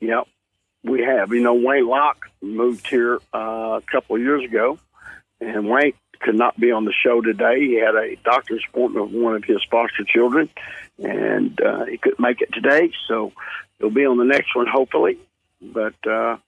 [0.00, 0.26] Yep,
[0.82, 1.32] we have.
[1.32, 4.78] You know, Wayne Lach moved here uh, a couple of years ago,
[5.40, 7.60] and Wayne could not be on the show today.
[7.60, 10.48] He had a doctor's appointment with one of his foster children,
[10.98, 12.90] and uh, he couldn't make it today.
[13.06, 13.32] So
[13.78, 15.18] he'll be on the next one, hopefully.
[15.60, 16.38] But uh,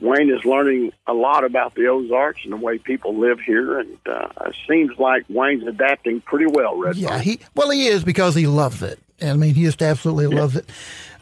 [0.00, 3.98] Wayne is learning a lot about the Ozarks and the way people live here, and
[4.06, 6.76] uh, it seems like Wayne's adapting pretty well.
[6.76, 9.00] Red Yeah, he well he is because he loves it.
[9.22, 10.68] I mean, he just absolutely loves it.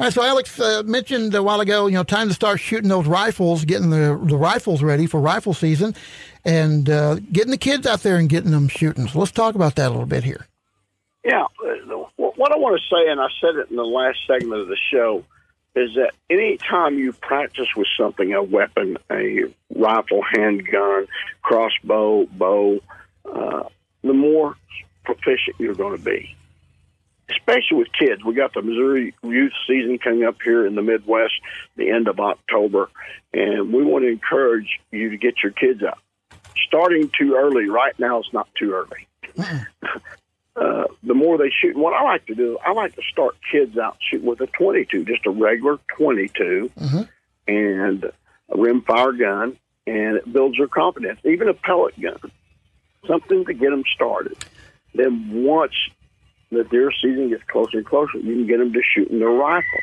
[0.01, 2.89] All right, so Alex uh, mentioned a while ago, you know, time to start shooting
[2.89, 5.95] those rifles, getting the the rifles ready for rifle season,
[6.45, 9.09] and uh, getting the kids out there and getting them shooting.
[9.09, 10.47] So let's talk about that a little bit here.
[11.25, 14.61] Yeah, uh, what I want to say, and I said it in the last segment
[14.61, 15.25] of the show,
[15.75, 21.07] is that anytime you practice with something, a weapon, a rifle, handgun,
[21.43, 22.81] crossbow, bow,
[23.25, 23.65] uh,
[24.03, 24.57] the more
[25.05, 26.37] proficient you're going to be.
[27.31, 28.23] Especially with kids.
[28.23, 31.33] We got the Missouri youth season coming up here in the Midwest,
[31.75, 32.91] the end of October,
[33.33, 35.99] and we want to encourage you to get your kids out.
[36.67, 39.07] Starting too early right now is not too early.
[40.57, 43.77] uh, the more they shoot, what I like to do, I like to start kids
[43.77, 47.09] out shooting with a 22, just a regular 22, Mhm.
[47.49, 51.21] and a rimfire gun, and it builds their confidence.
[51.25, 52.19] Even a pellet gun,
[53.07, 54.37] something to get them started.
[54.95, 55.75] Then once
[56.51, 59.81] the deer season gets closer and closer, you can get them to shooting their rifle.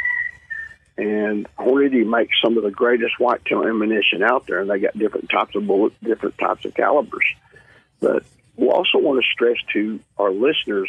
[1.01, 5.31] And Hornady makes some of the greatest whitetail ammunition out there, and they got different
[5.31, 7.25] types of bullets, different types of calibers.
[7.99, 8.23] But
[8.55, 10.87] we also want to stress to our listeners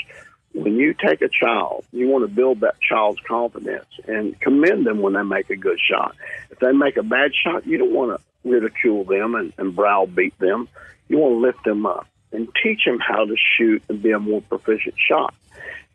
[0.53, 5.01] when you take a child, you want to build that child's confidence and commend them
[5.01, 6.15] when they make a good shot.
[6.51, 10.39] If they make a bad shot, you don't want to ridicule them and, and browbeat
[10.39, 10.69] them.
[11.09, 14.19] You want to lift them up and teach them how to shoot and be a
[14.19, 15.35] more proficient shot.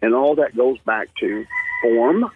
[0.01, 1.45] And all that goes back to
[1.84, 2.32] form.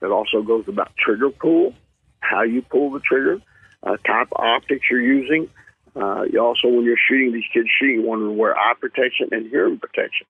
[0.00, 1.74] It also goes about trigger pull,
[2.20, 3.40] how you pull the trigger,
[3.82, 5.48] uh, type of optics you're using.
[5.96, 9.28] Uh, you also, when you're shooting these kids shooting, you want to wear eye protection
[9.32, 10.26] and hearing protection.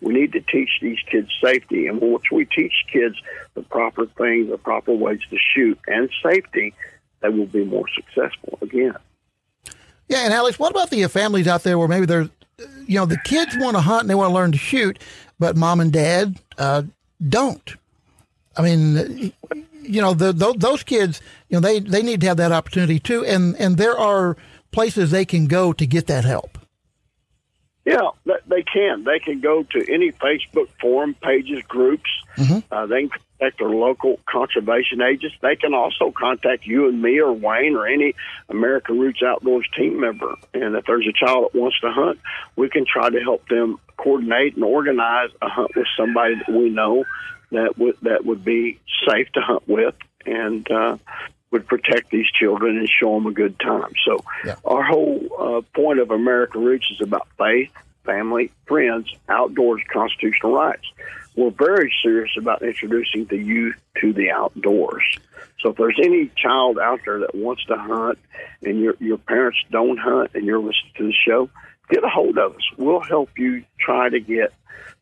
[0.00, 3.16] We need to teach these kids safety, and once we teach kids
[3.54, 6.74] the proper things, the proper ways to shoot, and safety,
[7.20, 8.96] they will be more successful again.
[10.08, 12.28] Yeah, and Alex, what about the families out there where maybe they're,
[12.86, 14.98] you know, the kids want to hunt and they want to learn to shoot,
[15.38, 16.82] but mom and dad uh,
[17.26, 17.76] don't.
[18.56, 19.32] I mean,
[19.82, 23.24] you know, the, those kids, you know, they, they need to have that opportunity too,
[23.24, 24.36] and and there are
[24.70, 26.58] places they can go to get that help.
[27.84, 28.10] Yeah,
[28.46, 29.04] they can.
[29.04, 32.10] They can go to any Facebook forum pages, groups.
[32.36, 32.72] Mm-hmm.
[32.72, 35.34] Uh, they can contact their local conservation agents.
[35.40, 38.14] They can also contact you and me or Wayne or any
[38.48, 40.36] American Roots Outdoors team member.
[40.52, 42.20] And if there's a child that wants to hunt,
[42.54, 46.68] we can try to help them coordinate and organize a hunt with somebody that we
[46.68, 47.04] know
[47.50, 49.94] that would that would be safe to hunt with
[50.26, 50.96] and uh,
[51.50, 53.92] would protect these children and show them a good time.
[54.06, 54.56] So yeah.
[54.64, 57.72] our whole uh, point of American Roots is about faith,
[58.04, 60.86] family, friends, outdoors, constitutional rights.
[61.36, 65.04] We're very serious about introducing the youth to the outdoors.
[65.60, 68.18] So if there's any child out there that wants to hunt
[68.62, 71.50] and your your parents don't hunt and you're listening to the show,
[71.90, 72.62] get a hold of us.
[72.76, 74.52] We'll help you try to get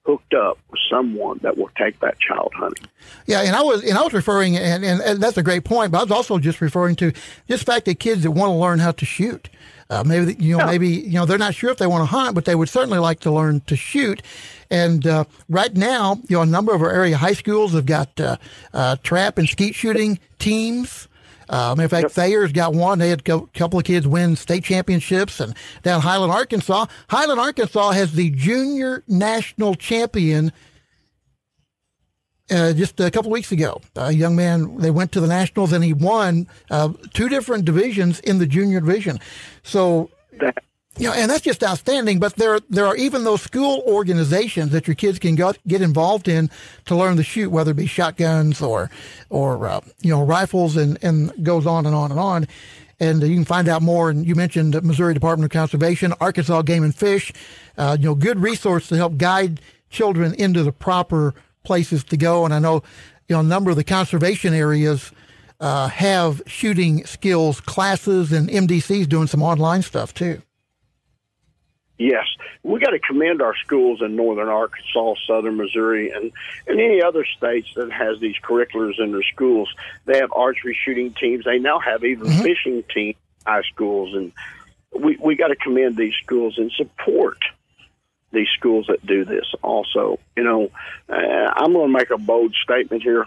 [0.04, 2.86] hooked up with someone that will take that child hunting.
[3.26, 5.92] Yeah, and I was and I was referring, and, and, and that's a great point.
[5.92, 7.12] But I was also just referring to
[7.48, 9.48] just the fact that kids that want to learn how to shoot.
[9.90, 10.70] Uh, maybe you know, yeah.
[10.70, 12.98] maybe you know, they're not sure if they want to hunt, but they would certainly
[12.98, 14.22] like to learn to shoot.
[14.70, 18.20] And uh, right now, you know, a number of our area high schools have got
[18.20, 18.36] uh,
[18.74, 21.08] uh trap and skeet shooting teams.
[21.48, 22.12] Um, in fact, yep.
[22.12, 22.98] Thayer's got one.
[22.98, 27.92] They had a couple of kids win state championships, and down Highland, Arkansas, Highland, Arkansas
[27.92, 30.52] has the junior national champion.
[32.50, 35.70] Uh, just a couple of weeks ago, a young man they went to the nationals
[35.70, 39.18] and he won uh, two different divisions in the junior division.
[39.62, 40.08] So
[40.40, 40.64] that
[40.98, 42.18] you know, and that's just outstanding.
[42.18, 46.26] But there, there are even those school organizations that your kids can go, get involved
[46.26, 46.50] in
[46.86, 48.90] to learn to shoot, whether it be shotguns or,
[49.30, 52.46] or uh, you know, rifles, and and goes on and on and on.
[53.00, 54.10] And you can find out more.
[54.10, 57.32] And you mentioned Missouri Department of Conservation, Arkansas Game and Fish.
[57.76, 61.32] Uh, you know, good resource to help guide children into the proper
[61.62, 62.44] places to go.
[62.44, 62.82] And I know,
[63.28, 65.12] you know, a number of the conservation areas.
[65.60, 70.40] Uh, have shooting skills classes and MDCs doing some online stuff too.
[71.98, 72.26] Yes,
[72.62, 76.30] we got to commend our schools in northern Arkansas, southern Missouri, and,
[76.68, 79.68] and any other states that has these curriculums in their schools.
[80.04, 81.44] They have archery shooting teams.
[81.44, 82.42] They now have even mm-hmm.
[82.42, 84.32] fishing teams, high schools, and
[84.96, 87.38] we we got to commend these schools and support
[88.30, 89.52] these schools that do this.
[89.62, 90.70] Also, you know,
[91.08, 93.26] uh, I'm going to make a bold statement here.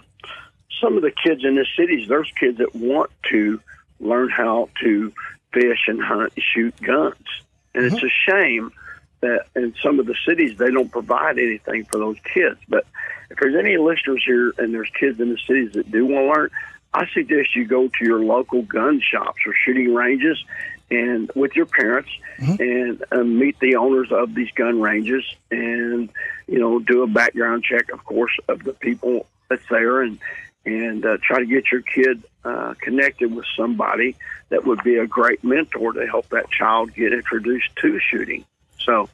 [0.80, 3.60] Some of the kids in the cities, there's kids that want to
[4.00, 5.12] learn how to
[5.52, 7.26] fish and hunt and shoot guns
[7.74, 7.94] and mm-hmm.
[7.94, 8.72] it's a shame
[9.20, 12.58] that in some of the cities they don't provide anything for those kids.
[12.68, 12.86] But
[13.30, 16.40] if there's any listeners here and there's kids in the cities that do want to
[16.40, 16.50] learn,
[16.94, 20.42] I suggest you go to your local gun shops or shooting ranges
[20.90, 22.60] and with your parents mm-hmm.
[22.60, 26.10] and um, meet the owners of these gun ranges and
[26.46, 30.18] you know do a background check of course of the people that's there and
[30.66, 34.16] and uh, try to get your kid uh, connected with somebody
[34.48, 38.44] that would be a great mentor to help that child get introduced to shooting.
[38.78, 39.08] So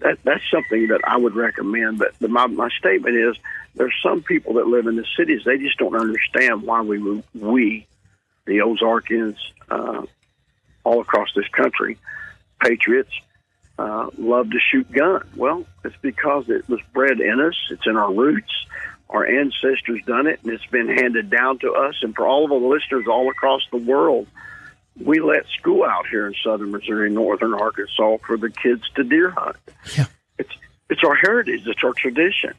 [0.00, 1.98] that that's something that I would recommend.
[1.98, 3.36] But the, my my statement is
[3.74, 7.86] there's some people that live in the cities they just don't understand why we we
[8.44, 9.36] the Ozarkians
[9.70, 10.02] uh,
[10.84, 11.98] all across this country
[12.60, 13.12] patriots
[13.78, 15.24] uh, love to shoot guns.
[15.36, 17.54] Well, it's because it was bred in us.
[17.70, 18.52] It's in our roots
[19.10, 21.96] our ancestors done it, and it's been handed down to us.
[22.02, 24.26] And for all of the listeners all across the world,
[25.00, 29.30] we let school out here in southern Missouri, northern Arkansas, for the kids to deer
[29.30, 29.56] hunt.
[29.96, 30.06] Yeah.
[30.38, 30.50] It's
[30.90, 31.66] it's our heritage.
[31.66, 32.54] It's our tradition.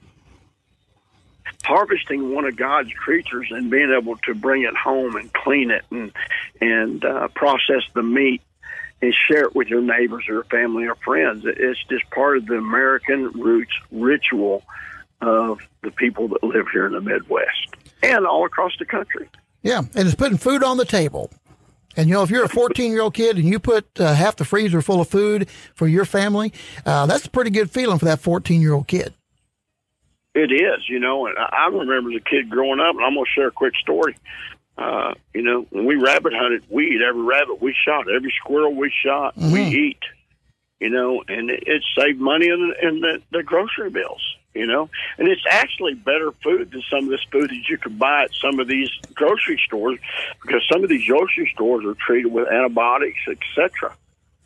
[1.64, 5.84] Harvesting one of God's creatures and being able to bring it home and clean it
[5.92, 6.12] and
[6.62, 8.42] and uh, process the meat
[9.02, 11.44] and share it with your neighbors or family or friends.
[11.46, 14.64] It's just part of the American roots ritual
[15.22, 19.30] of the people that live here in the Midwest and all across the country.
[19.62, 21.32] Yeah, and it's putting food on the table.
[21.98, 24.38] And you know, if you're a 14 year old kid and you put uh, half
[24.38, 26.54] the freezer full of food for your family,
[26.86, 29.14] uh, that's a pretty good feeling for that 14 year old kid.
[30.36, 33.26] It is, you know, and I remember as a kid growing up, and I'm going
[33.26, 34.16] to share a quick story.
[34.78, 38.74] Uh, you know, when we rabbit hunted, we eat every rabbit we shot, every squirrel
[38.74, 40.00] we shot, we eat.
[40.80, 44.22] You know, and it, it saved money in, the, in the, the grocery bills.
[44.56, 47.98] You know, and it's actually better food than some of this food that you can
[47.98, 50.00] buy at some of these grocery stores
[50.42, 53.96] because some of these grocery stores are treated with antibiotics, etc.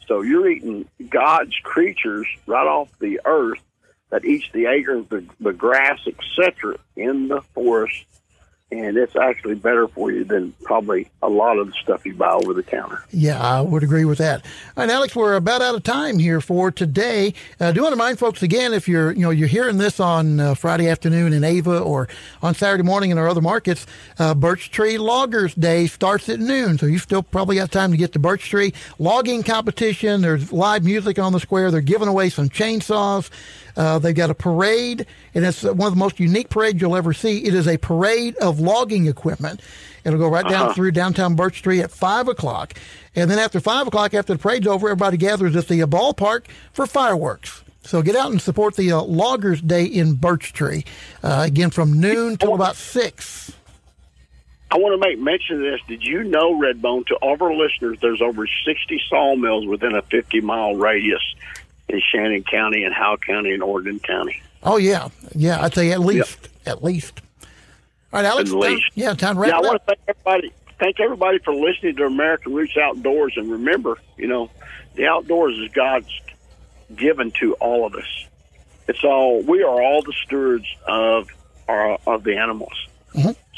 [0.05, 3.61] So you're eating God's creatures right off the earth
[4.09, 8.05] that eats the acres, the, the grass, etc., in the forest,
[8.79, 12.31] and it's actually better for you than probably a lot of the stuff you buy
[12.31, 13.03] over the counter.
[13.11, 14.45] Yeah, I would agree with that.
[14.75, 17.33] All right, Alex, we're about out of time here for today.
[17.59, 20.39] Uh, do want to remind folks again, if you're you know you're hearing this on
[20.39, 22.07] uh, Friday afternoon in Ava or
[22.41, 23.85] on Saturday morning in our other markets,
[24.19, 27.97] uh, Birch Tree Loggers Day starts at noon, so you still probably got time to
[27.97, 30.21] get to Birch Tree logging competition.
[30.21, 31.71] There's live music on the square.
[31.71, 33.29] They're giving away some chainsaws.
[33.75, 37.13] Uh, they've got a parade, and it's one of the most unique parades you'll ever
[37.13, 37.43] see.
[37.45, 39.61] It is a parade of logging equipment.
[40.03, 42.73] It'll go right down through downtown Birch Street at 5 o'clock.
[43.15, 46.45] And then after 5 o'clock, after the parade's over, everybody gathers at the uh, ballpark
[46.73, 47.63] for fireworks.
[47.83, 50.85] So get out and support the uh, Loggers Day in Birch Tree.
[51.21, 53.51] Uh, again, from noon till about 6.
[54.71, 55.81] I want to make mention of this.
[55.87, 60.01] Did you know, Redbone, to all of our listeners, there's over 60 sawmills within a
[60.01, 61.21] 50 mile radius
[61.89, 64.41] in Shannon County and Howell County and Oregon County.
[64.63, 65.09] Oh, yeah.
[65.35, 66.49] Yeah, I'd say at least.
[66.65, 67.21] At least.
[67.41, 68.49] All right, Alex.
[68.49, 68.85] At time- least.
[68.95, 70.53] yeah, time to wrap yeah, I want to thank everybody.
[70.79, 74.49] Thank everybody for listening to American Roots Outdoors, and remember, you know,
[74.95, 76.09] the outdoors is God's
[76.95, 78.25] given to all of us.
[78.87, 81.29] It's all we are all the stewards of
[81.67, 82.73] our of the animals.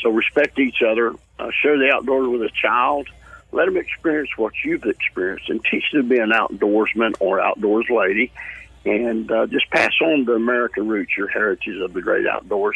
[0.01, 1.15] So respect each other.
[1.39, 3.07] Uh, share the outdoors with a child.
[3.55, 7.85] Let them experience what you've experienced, and teach them to be an outdoorsman or outdoors
[7.89, 8.33] lady.
[8.83, 12.75] And uh, just pass on the American roots, your heritage of the great outdoors.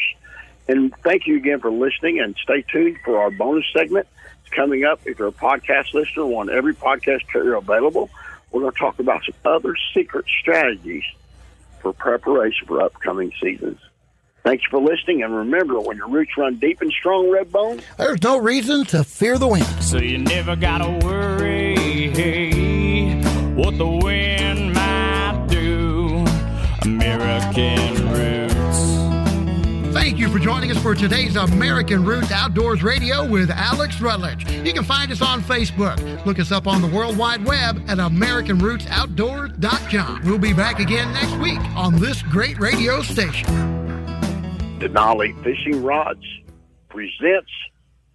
[0.69, 2.21] And thank you again for listening.
[2.21, 4.07] And stay tuned for our bonus segment.
[4.45, 5.01] It's coming up.
[5.03, 8.09] If you're a podcast listener, on every podcast carrier available.
[8.49, 11.03] We're going to talk about some other secret strategies
[11.81, 13.81] for preparation for upcoming seasons.
[14.49, 15.21] Thanks for listening.
[15.21, 19.03] And remember, when your roots run deep and strong, Red Redbone, There's no reason to
[19.03, 19.67] fear the wind.
[19.79, 21.75] So you never gotta worry
[23.53, 26.25] what the wind might do.
[26.81, 29.93] American roots.
[29.93, 34.51] Thank you for joining us for today's American Roots Outdoors Radio with Alex Rutledge.
[34.51, 36.25] You can find us on Facebook.
[36.25, 40.21] Look us up on the World Wide Web at AmericanRootsOutdoors.com.
[40.25, 43.88] We'll be back again next week on this great radio station.
[44.79, 46.23] Denali Fishing Rods
[46.87, 47.51] presents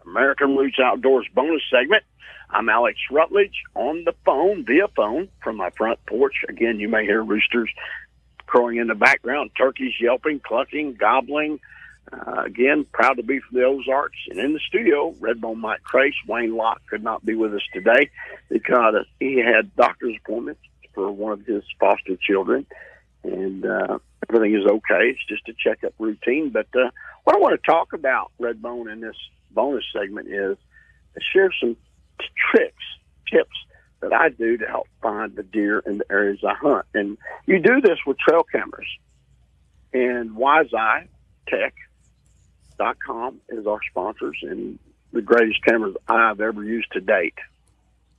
[0.07, 2.05] American Roots Outdoors bonus segment.
[2.49, 6.37] I'm Alex Rutledge on the phone, via phone, from my front porch.
[6.49, 7.69] Again, you may hear roosters
[8.47, 11.61] crowing in the background, turkeys yelping, clucking, gobbling.
[12.11, 14.17] Uh, again, proud to be from the Ozarks.
[14.31, 18.09] And in the studio, Redbone Mike Crase, Wayne Lach could not be with us today
[18.49, 20.62] because he had doctor's appointments
[20.95, 22.65] for one of his foster children.
[23.25, 23.99] And uh,
[24.29, 25.11] everything is okay.
[25.11, 26.51] It's just a checkup routine.
[26.51, 26.91] But uh,
[27.25, 29.16] what I want to talk about, Redbone, in this
[29.51, 30.57] bonus segment is
[31.14, 31.77] to share some
[32.20, 32.85] t- tricks,
[33.31, 33.57] tips
[34.01, 36.87] that I do to help find the deer in the areas I hunt.
[36.95, 37.16] And
[37.47, 38.89] you do this with trail cameras.
[39.93, 41.09] And WiseEye
[41.49, 44.79] Tech.com is our sponsors and
[45.12, 47.35] the greatest cameras I've ever used to date.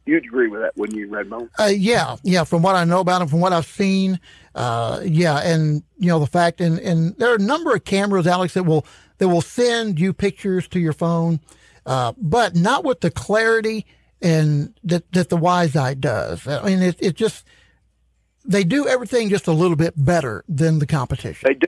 [0.05, 1.49] You'd agree with that, wouldn't you, Redbone?
[1.59, 2.43] Uh, yeah, yeah.
[2.43, 4.19] From what I know about them, from what I've seen,
[4.53, 8.27] uh, yeah, and you know the fact, and and there are a number of cameras,
[8.27, 8.85] Alex, that will
[9.17, 11.39] that will send you pictures to your phone,
[11.87, 13.85] uh, but not with the clarity
[14.21, 16.47] and that that the Wise Eye does.
[16.47, 17.45] I mean, it it just
[18.45, 21.47] they do everything just a little bit better than the competition.
[21.47, 21.67] They do.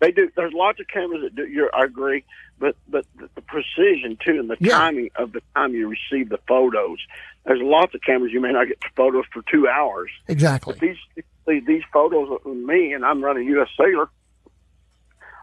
[0.00, 0.28] They do.
[0.34, 1.46] There's lots of cameras that do.
[1.46, 2.24] You're, I agree,
[2.58, 4.78] but but the, the precision too, and the Yeah.
[4.78, 6.98] timing of the time you receive the photos.
[7.44, 10.10] There's lots of cameras you may not get photos for two hours.
[10.28, 10.74] Exactly.
[10.74, 13.68] But these these- photos of me, and I'm running U.S.
[13.76, 14.08] Cellular.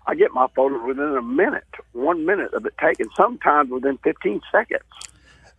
[0.08, 3.08] I get my photos within a minute, one minute of it taken.
[3.16, 4.82] Sometimes within 15 seconds.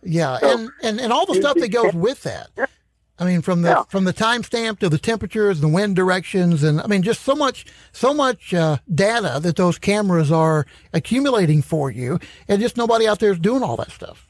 [0.03, 2.49] Yeah, So- and, and and all the stuff that goes with that.
[3.19, 3.83] I mean, from the Yeah.
[3.87, 7.65] from the timestamp to the temperatures, the wind directions, and I mean, just so much
[7.91, 13.19] so much uh, data that those cameras are accumulating for you, and just nobody out
[13.19, 14.27] there is doing all that stuff.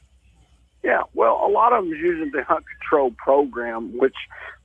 [0.82, 4.16] Yeah, well, a lot of them is using the Hunt Control program, which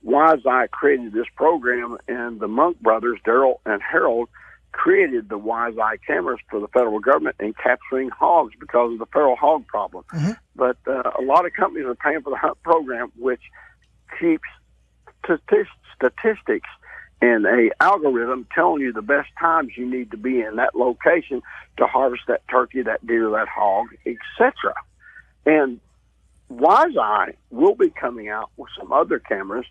[0.04, 4.28] WiseEye created this program, and the Monk brothers, Daryl and Harold,
[4.72, 9.36] created the WiseEye cameras for the federal government in capturing hogs because of the feral
[9.36, 10.04] hog problem.
[10.56, 13.42] But uh, a lot of companies are paying for the Hunt program, which
[14.20, 14.48] keeps
[15.24, 16.68] stati- statistics
[17.20, 21.42] and a algorithm telling you the best times you need to be in that location
[21.76, 24.74] to harvest that turkey, that deer, that hog, etc.
[25.44, 25.80] And
[26.50, 29.66] Eye will be coming out with some other cameras,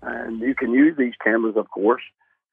[0.00, 2.02] and you can use these cameras, of course.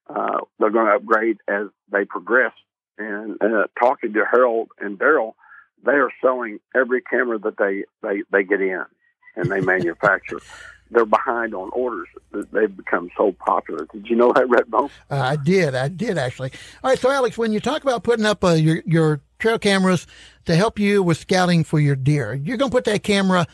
[0.07, 2.53] Uh, they're going to upgrade as they progress.
[2.97, 5.34] And uh, talking to Harold and Daryl,
[5.86, 8.84] they are selling every camera that they, they, they get in
[9.36, 10.39] and they manufacture.
[10.91, 12.07] They're behind on orders.
[12.51, 13.87] They've become so popular.
[13.93, 14.89] Did you know that, Redbone?
[15.09, 15.75] Uh, I did.
[15.75, 16.51] I did actually.
[16.83, 16.99] All right.
[16.99, 20.07] So, Alex, when you talk about putting up uh, your your trail cameras
[20.45, 23.45] to help you with scouting for your deer, you're going to put that camera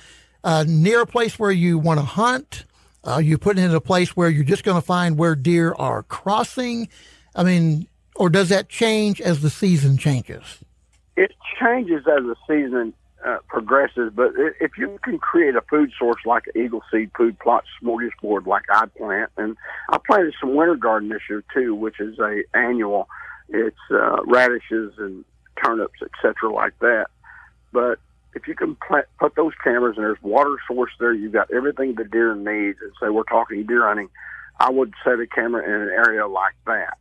[0.44, 2.66] uh, near a place where you want to hunt.
[3.04, 5.76] Uh, you put it in a place where you're just going to find where deer
[5.78, 6.88] are crossing.
[7.36, 10.60] I mean, or does that change as the season changes?
[11.18, 12.94] It changes as the season
[13.26, 17.64] uh, progresses, but if you can create a food source like Eagle Seed food plot
[17.82, 19.58] smorgasbord like I plant, and
[19.90, 23.08] I planted some winter garden this year too, which is a annual.
[23.50, 25.26] It's uh, radishes and
[25.64, 27.08] turnips, etc., like that.
[27.72, 28.00] But
[28.36, 31.96] if you can plant, put those cameras and there's water source there, you've got everything
[31.96, 32.78] the deer needs.
[32.82, 34.10] And say we're talking deer hunting,
[34.60, 36.98] I would set a camera in an area like that.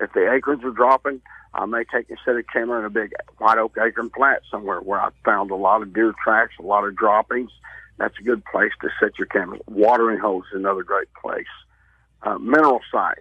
[0.00, 1.20] If the acorns are dropping,
[1.56, 4.80] I may take a set of camera in a big white oak acorn flat somewhere
[4.80, 7.50] where I found a lot of deer tracks, a lot of droppings.
[7.96, 9.58] That's a good place to set your camera.
[9.66, 11.46] Watering holes is another great place.
[12.22, 13.20] Uh, mineral sites.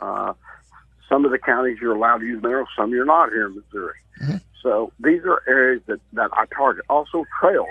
[0.00, 0.32] Uh,
[1.08, 3.98] some of the counties you're allowed to use minerals, some you're not here in Missouri.
[4.20, 4.36] Mm-hmm.
[4.60, 6.84] So these are areas that, that I target.
[6.90, 7.68] Also trails.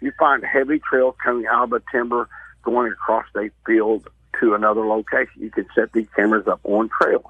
[0.00, 2.28] You find heavy trails coming out of the timber
[2.62, 4.08] going across a field
[4.40, 5.42] to another location.
[5.42, 7.24] You can set these cameras up on trails.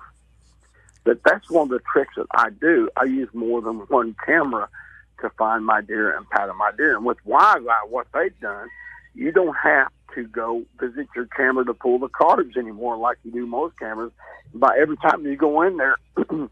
[1.05, 2.89] But that's one of the tricks that I do.
[2.97, 4.69] I use more than one camera
[5.21, 6.97] to find my deer and pattern my deer.
[6.97, 8.69] And with Eye, what they've done,
[9.15, 13.33] you don't have to go visit your camera to pull the cards anymore like you
[13.33, 14.13] do most cameras.
[14.55, 16.49] By every time you go in there to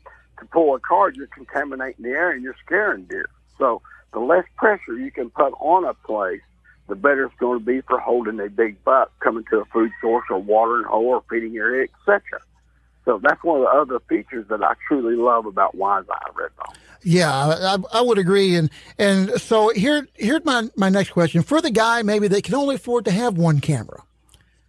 [0.52, 3.28] pull a card, you're contaminating the air and you're scaring deer.
[3.58, 3.82] So
[4.12, 6.40] the less pressure you can put on a place,
[6.88, 9.92] the better it's going to be for holding a big buck coming to a food
[10.00, 12.40] source or watering hole or feeding area, etc.
[13.04, 16.76] So that's one of the other features that I truly love about Wise Eye Redbone.
[17.02, 18.56] Yeah, I, I, would agree.
[18.56, 21.42] And and so here here's my, my next question.
[21.42, 24.02] For the guy maybe they can only afford to have one camera.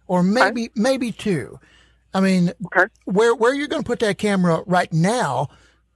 [0.06, 0.72] Or maybe okay.
[0.74, 1.58] maybe two.
[2.14, 2.86] I mean okay.
[3.04, 5.48] where where you're gonna put that camera right now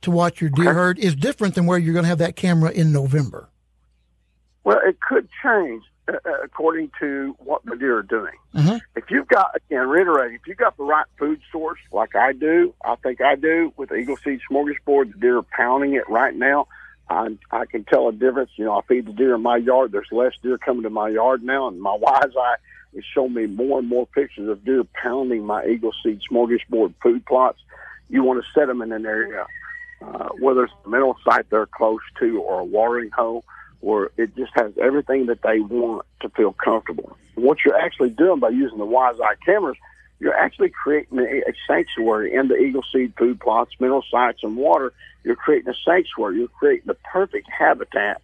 [0.02, 0.74] to watch your deer okay.
[0.74, 3.48] herd is different than where you're gonna have that camera in November.
[4.64, 5.84] Well, it could change.
[6.08, 8.34] Uh, uh, according to what the deer are doing.
[8.54, 8.76] Mm-hmm.
[8.94, 12.72] If you've got, again, reiterate, if you've got the right food source, like I do,
[12.84, 16.32] I think I do with the Eagle Seed Smorgasbord, the deer are pounding it right
[16.32, 16.68] now.
[17.10, 18.50] I, I can tell a difference.
[18.54, 19.90] You know, I feed the deer in my yard.
[19.90, 22.56] There's less deer coming to my yard now, and my wise eye
[22.94, 27.26] is showing me more and more pictures of deer pounding my Eagle Seed Smorgasbord food
[27.26, 27.58] plots.
[28.08, 29.44] You want to set them in an area,
[30.00, 33.44] uh, whether it's a mineral site they're close to or a watering hole
[33.86, 37.16] where it just has everything that they want to feel comfortable.
[37.36, 39.76] What you're actually doing by using the Wise Eye cameras,
[40.18, 44.92] you're actually creating a, sanctuary in the Eagle Seed food plots, mineral sites, and water.
[45.22, 46.38] You're creating a sanctuary.
[46.38, 48.20] You're creating the perfect habitat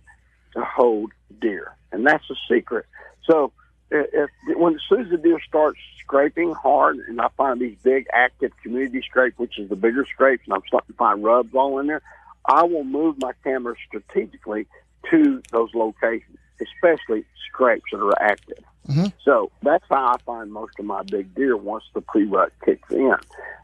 [0.54, 2.86] to hold deer, and that's the secret.
[3.30, 3.52] So,
[3.92, 8.08] if, when as soon as the deer starts scraping hard, and I find these big
[8.12, 11.78] active community scrapes, which is the bigger scrapes, and I'm starting to find rubs all
[11.78, 12.02] in there,
[12.44, 14.66] I will move my camera strategically
[15.10, 18.64] to those locations, especially scrapes that are active.
[18.88, 19.06] Mm-hmm.
[19.24, 23.14] So that's how I find most of my big deer once the pre-rut kicks in.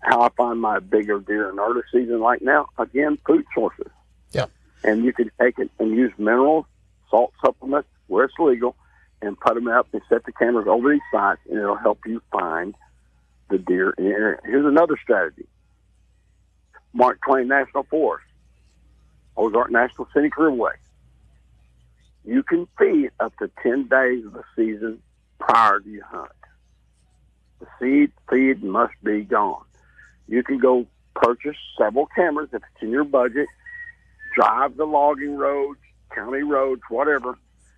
[0.03, 3.91] How I find my bigger deer in early season like now, again, food sources.
[4.33, 4.47] Yeah.
[4.85, 6.67] And you can take it and use minerals,
[7.11, 8.77] salt supplements where it's legal,
[9.21, 12.23] and put them up and set the cameras over these sites, and it'll help you
[12.31, 12.75] find
[13.51, 14.39] the deer in the area.
[14.45, 15.47] Here's another strategy.
[16.93, 18.27] Mark Twain National Forest,
[19.37, 20.75] Ozark National Scenic Riverway
[22.25, 25.01] you can feed up to 10 days of the season
[25.39, 26.31] prior to your hunt.
[27.61, 29.65] The seed feed must be gone.
[30.29, 33.49] You can go purchase several cameras if it's in your budget,
[34.35, 35.81] drive the logging roads,
[36.15, 37.37] county roads, whatever.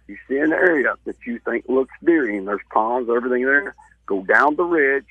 [0.09, 3.74] You see an area that you think looks deery and there's ponds, everything there,
[4.07, 5.07] go down the ridge,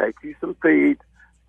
[0.00, 0.96] take you some feed,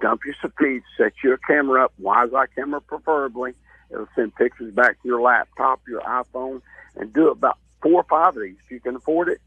[0.01, 3.53] dump you some feed, set you a camera up, wise eye camera preferably.
[3.89, 6.61] It'll send pictures back to your laptop, your iPhone,
[6.99, 9.41] and do about four or five of these if you can afford it.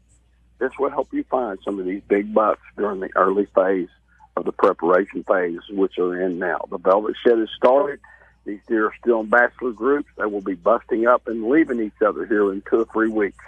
[0.59, 3.89] This will help you find some of these big bucks during the early phase
[4.35, 6.65] of the preparation phase, which are in now.
[6.69, 7.99] The velvet shed has started.
[8.45, 10.09] These deer are still in bachelor groups.
[10.17, 13.43] They will be busting up and leaving each other here in two or three weeks.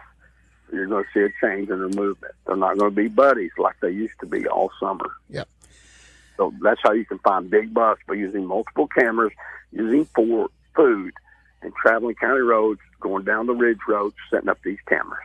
[0.72, 2.34] You're going to see a change in their movement.
[2.46, 5.12] They're not going to be buddies like they used to be all summer.
[5.30, 5.48] Yep.
[6.38, 9.32] So that's how you can find big bucks by using multiple cameras,
[9.72, 11.14] using for food,
[11.62, 15.22] and traveling county roads, going down the ridge roads, setting up these cameras.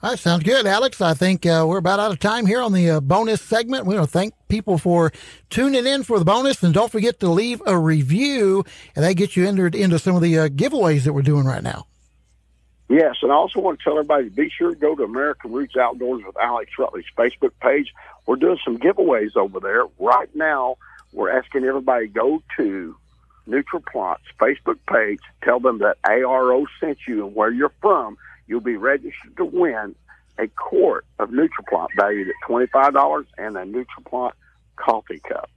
[0.00, 1.00] All right, sounds good, Alex.
[1.00, 3.84] I think uh, we're about out of time here on the uh, bonus segment.
[3.84, 5.12] We want to thank people for
[5.50, 8.64] tuning in for the bonus, and don't forget to leave a review,
[8.94, 11.64] and that gets you entered into some of the uh, giveaways that we're doing right
[11.64, 11.88] now.
[12.88, 15.76] Yes, and I also want to tell everybody be sure to go to American Roots
[15.76, 17.92] Outdoors with Alex Rutledge Facebook page.
[18.24, 20.76] We're doing some giveaways over there right now.
[21.12, 22.96] We're asking everybody to go to
[23.48, 28.18] NutriPlant's Facebook page, tell them that ARO sent you and where you're from
[28.48, 29.94] you'll be registered to win
[30.38, 34.32] a quart of NutriPlant valued at $25 and a NutriPlant
[34.76, 35.50] coffee cup.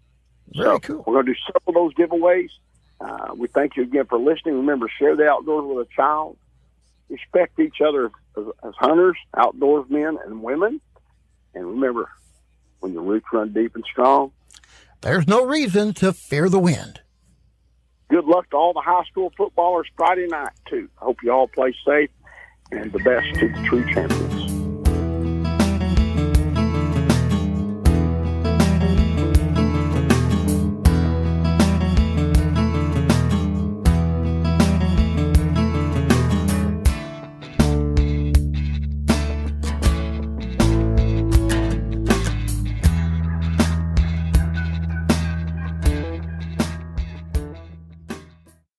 [0.54, 1.04] Very so cool.
[1.08, 2.50] We're going to do several of those giveaways.
[3.00, 4.56] Uh, we thank you again for listening.
[4.56, 6.38] Remember, share the outdoors with a child.
[7.10, 10.82] Respect each other as, as hunters, outdoorsmen, and women.
[11.54, 12.10] And remember,
[12.80, 14.32] when your roots run deep and strong,
[15.02, 17.02] there's no reason to fear the wind.
[18.12, 20.90] Good luck to all the high school footballers Friday night, too.
[21.02, 22.10] I hope you all play safe
[22.70, 24.41] and the best to the true champion.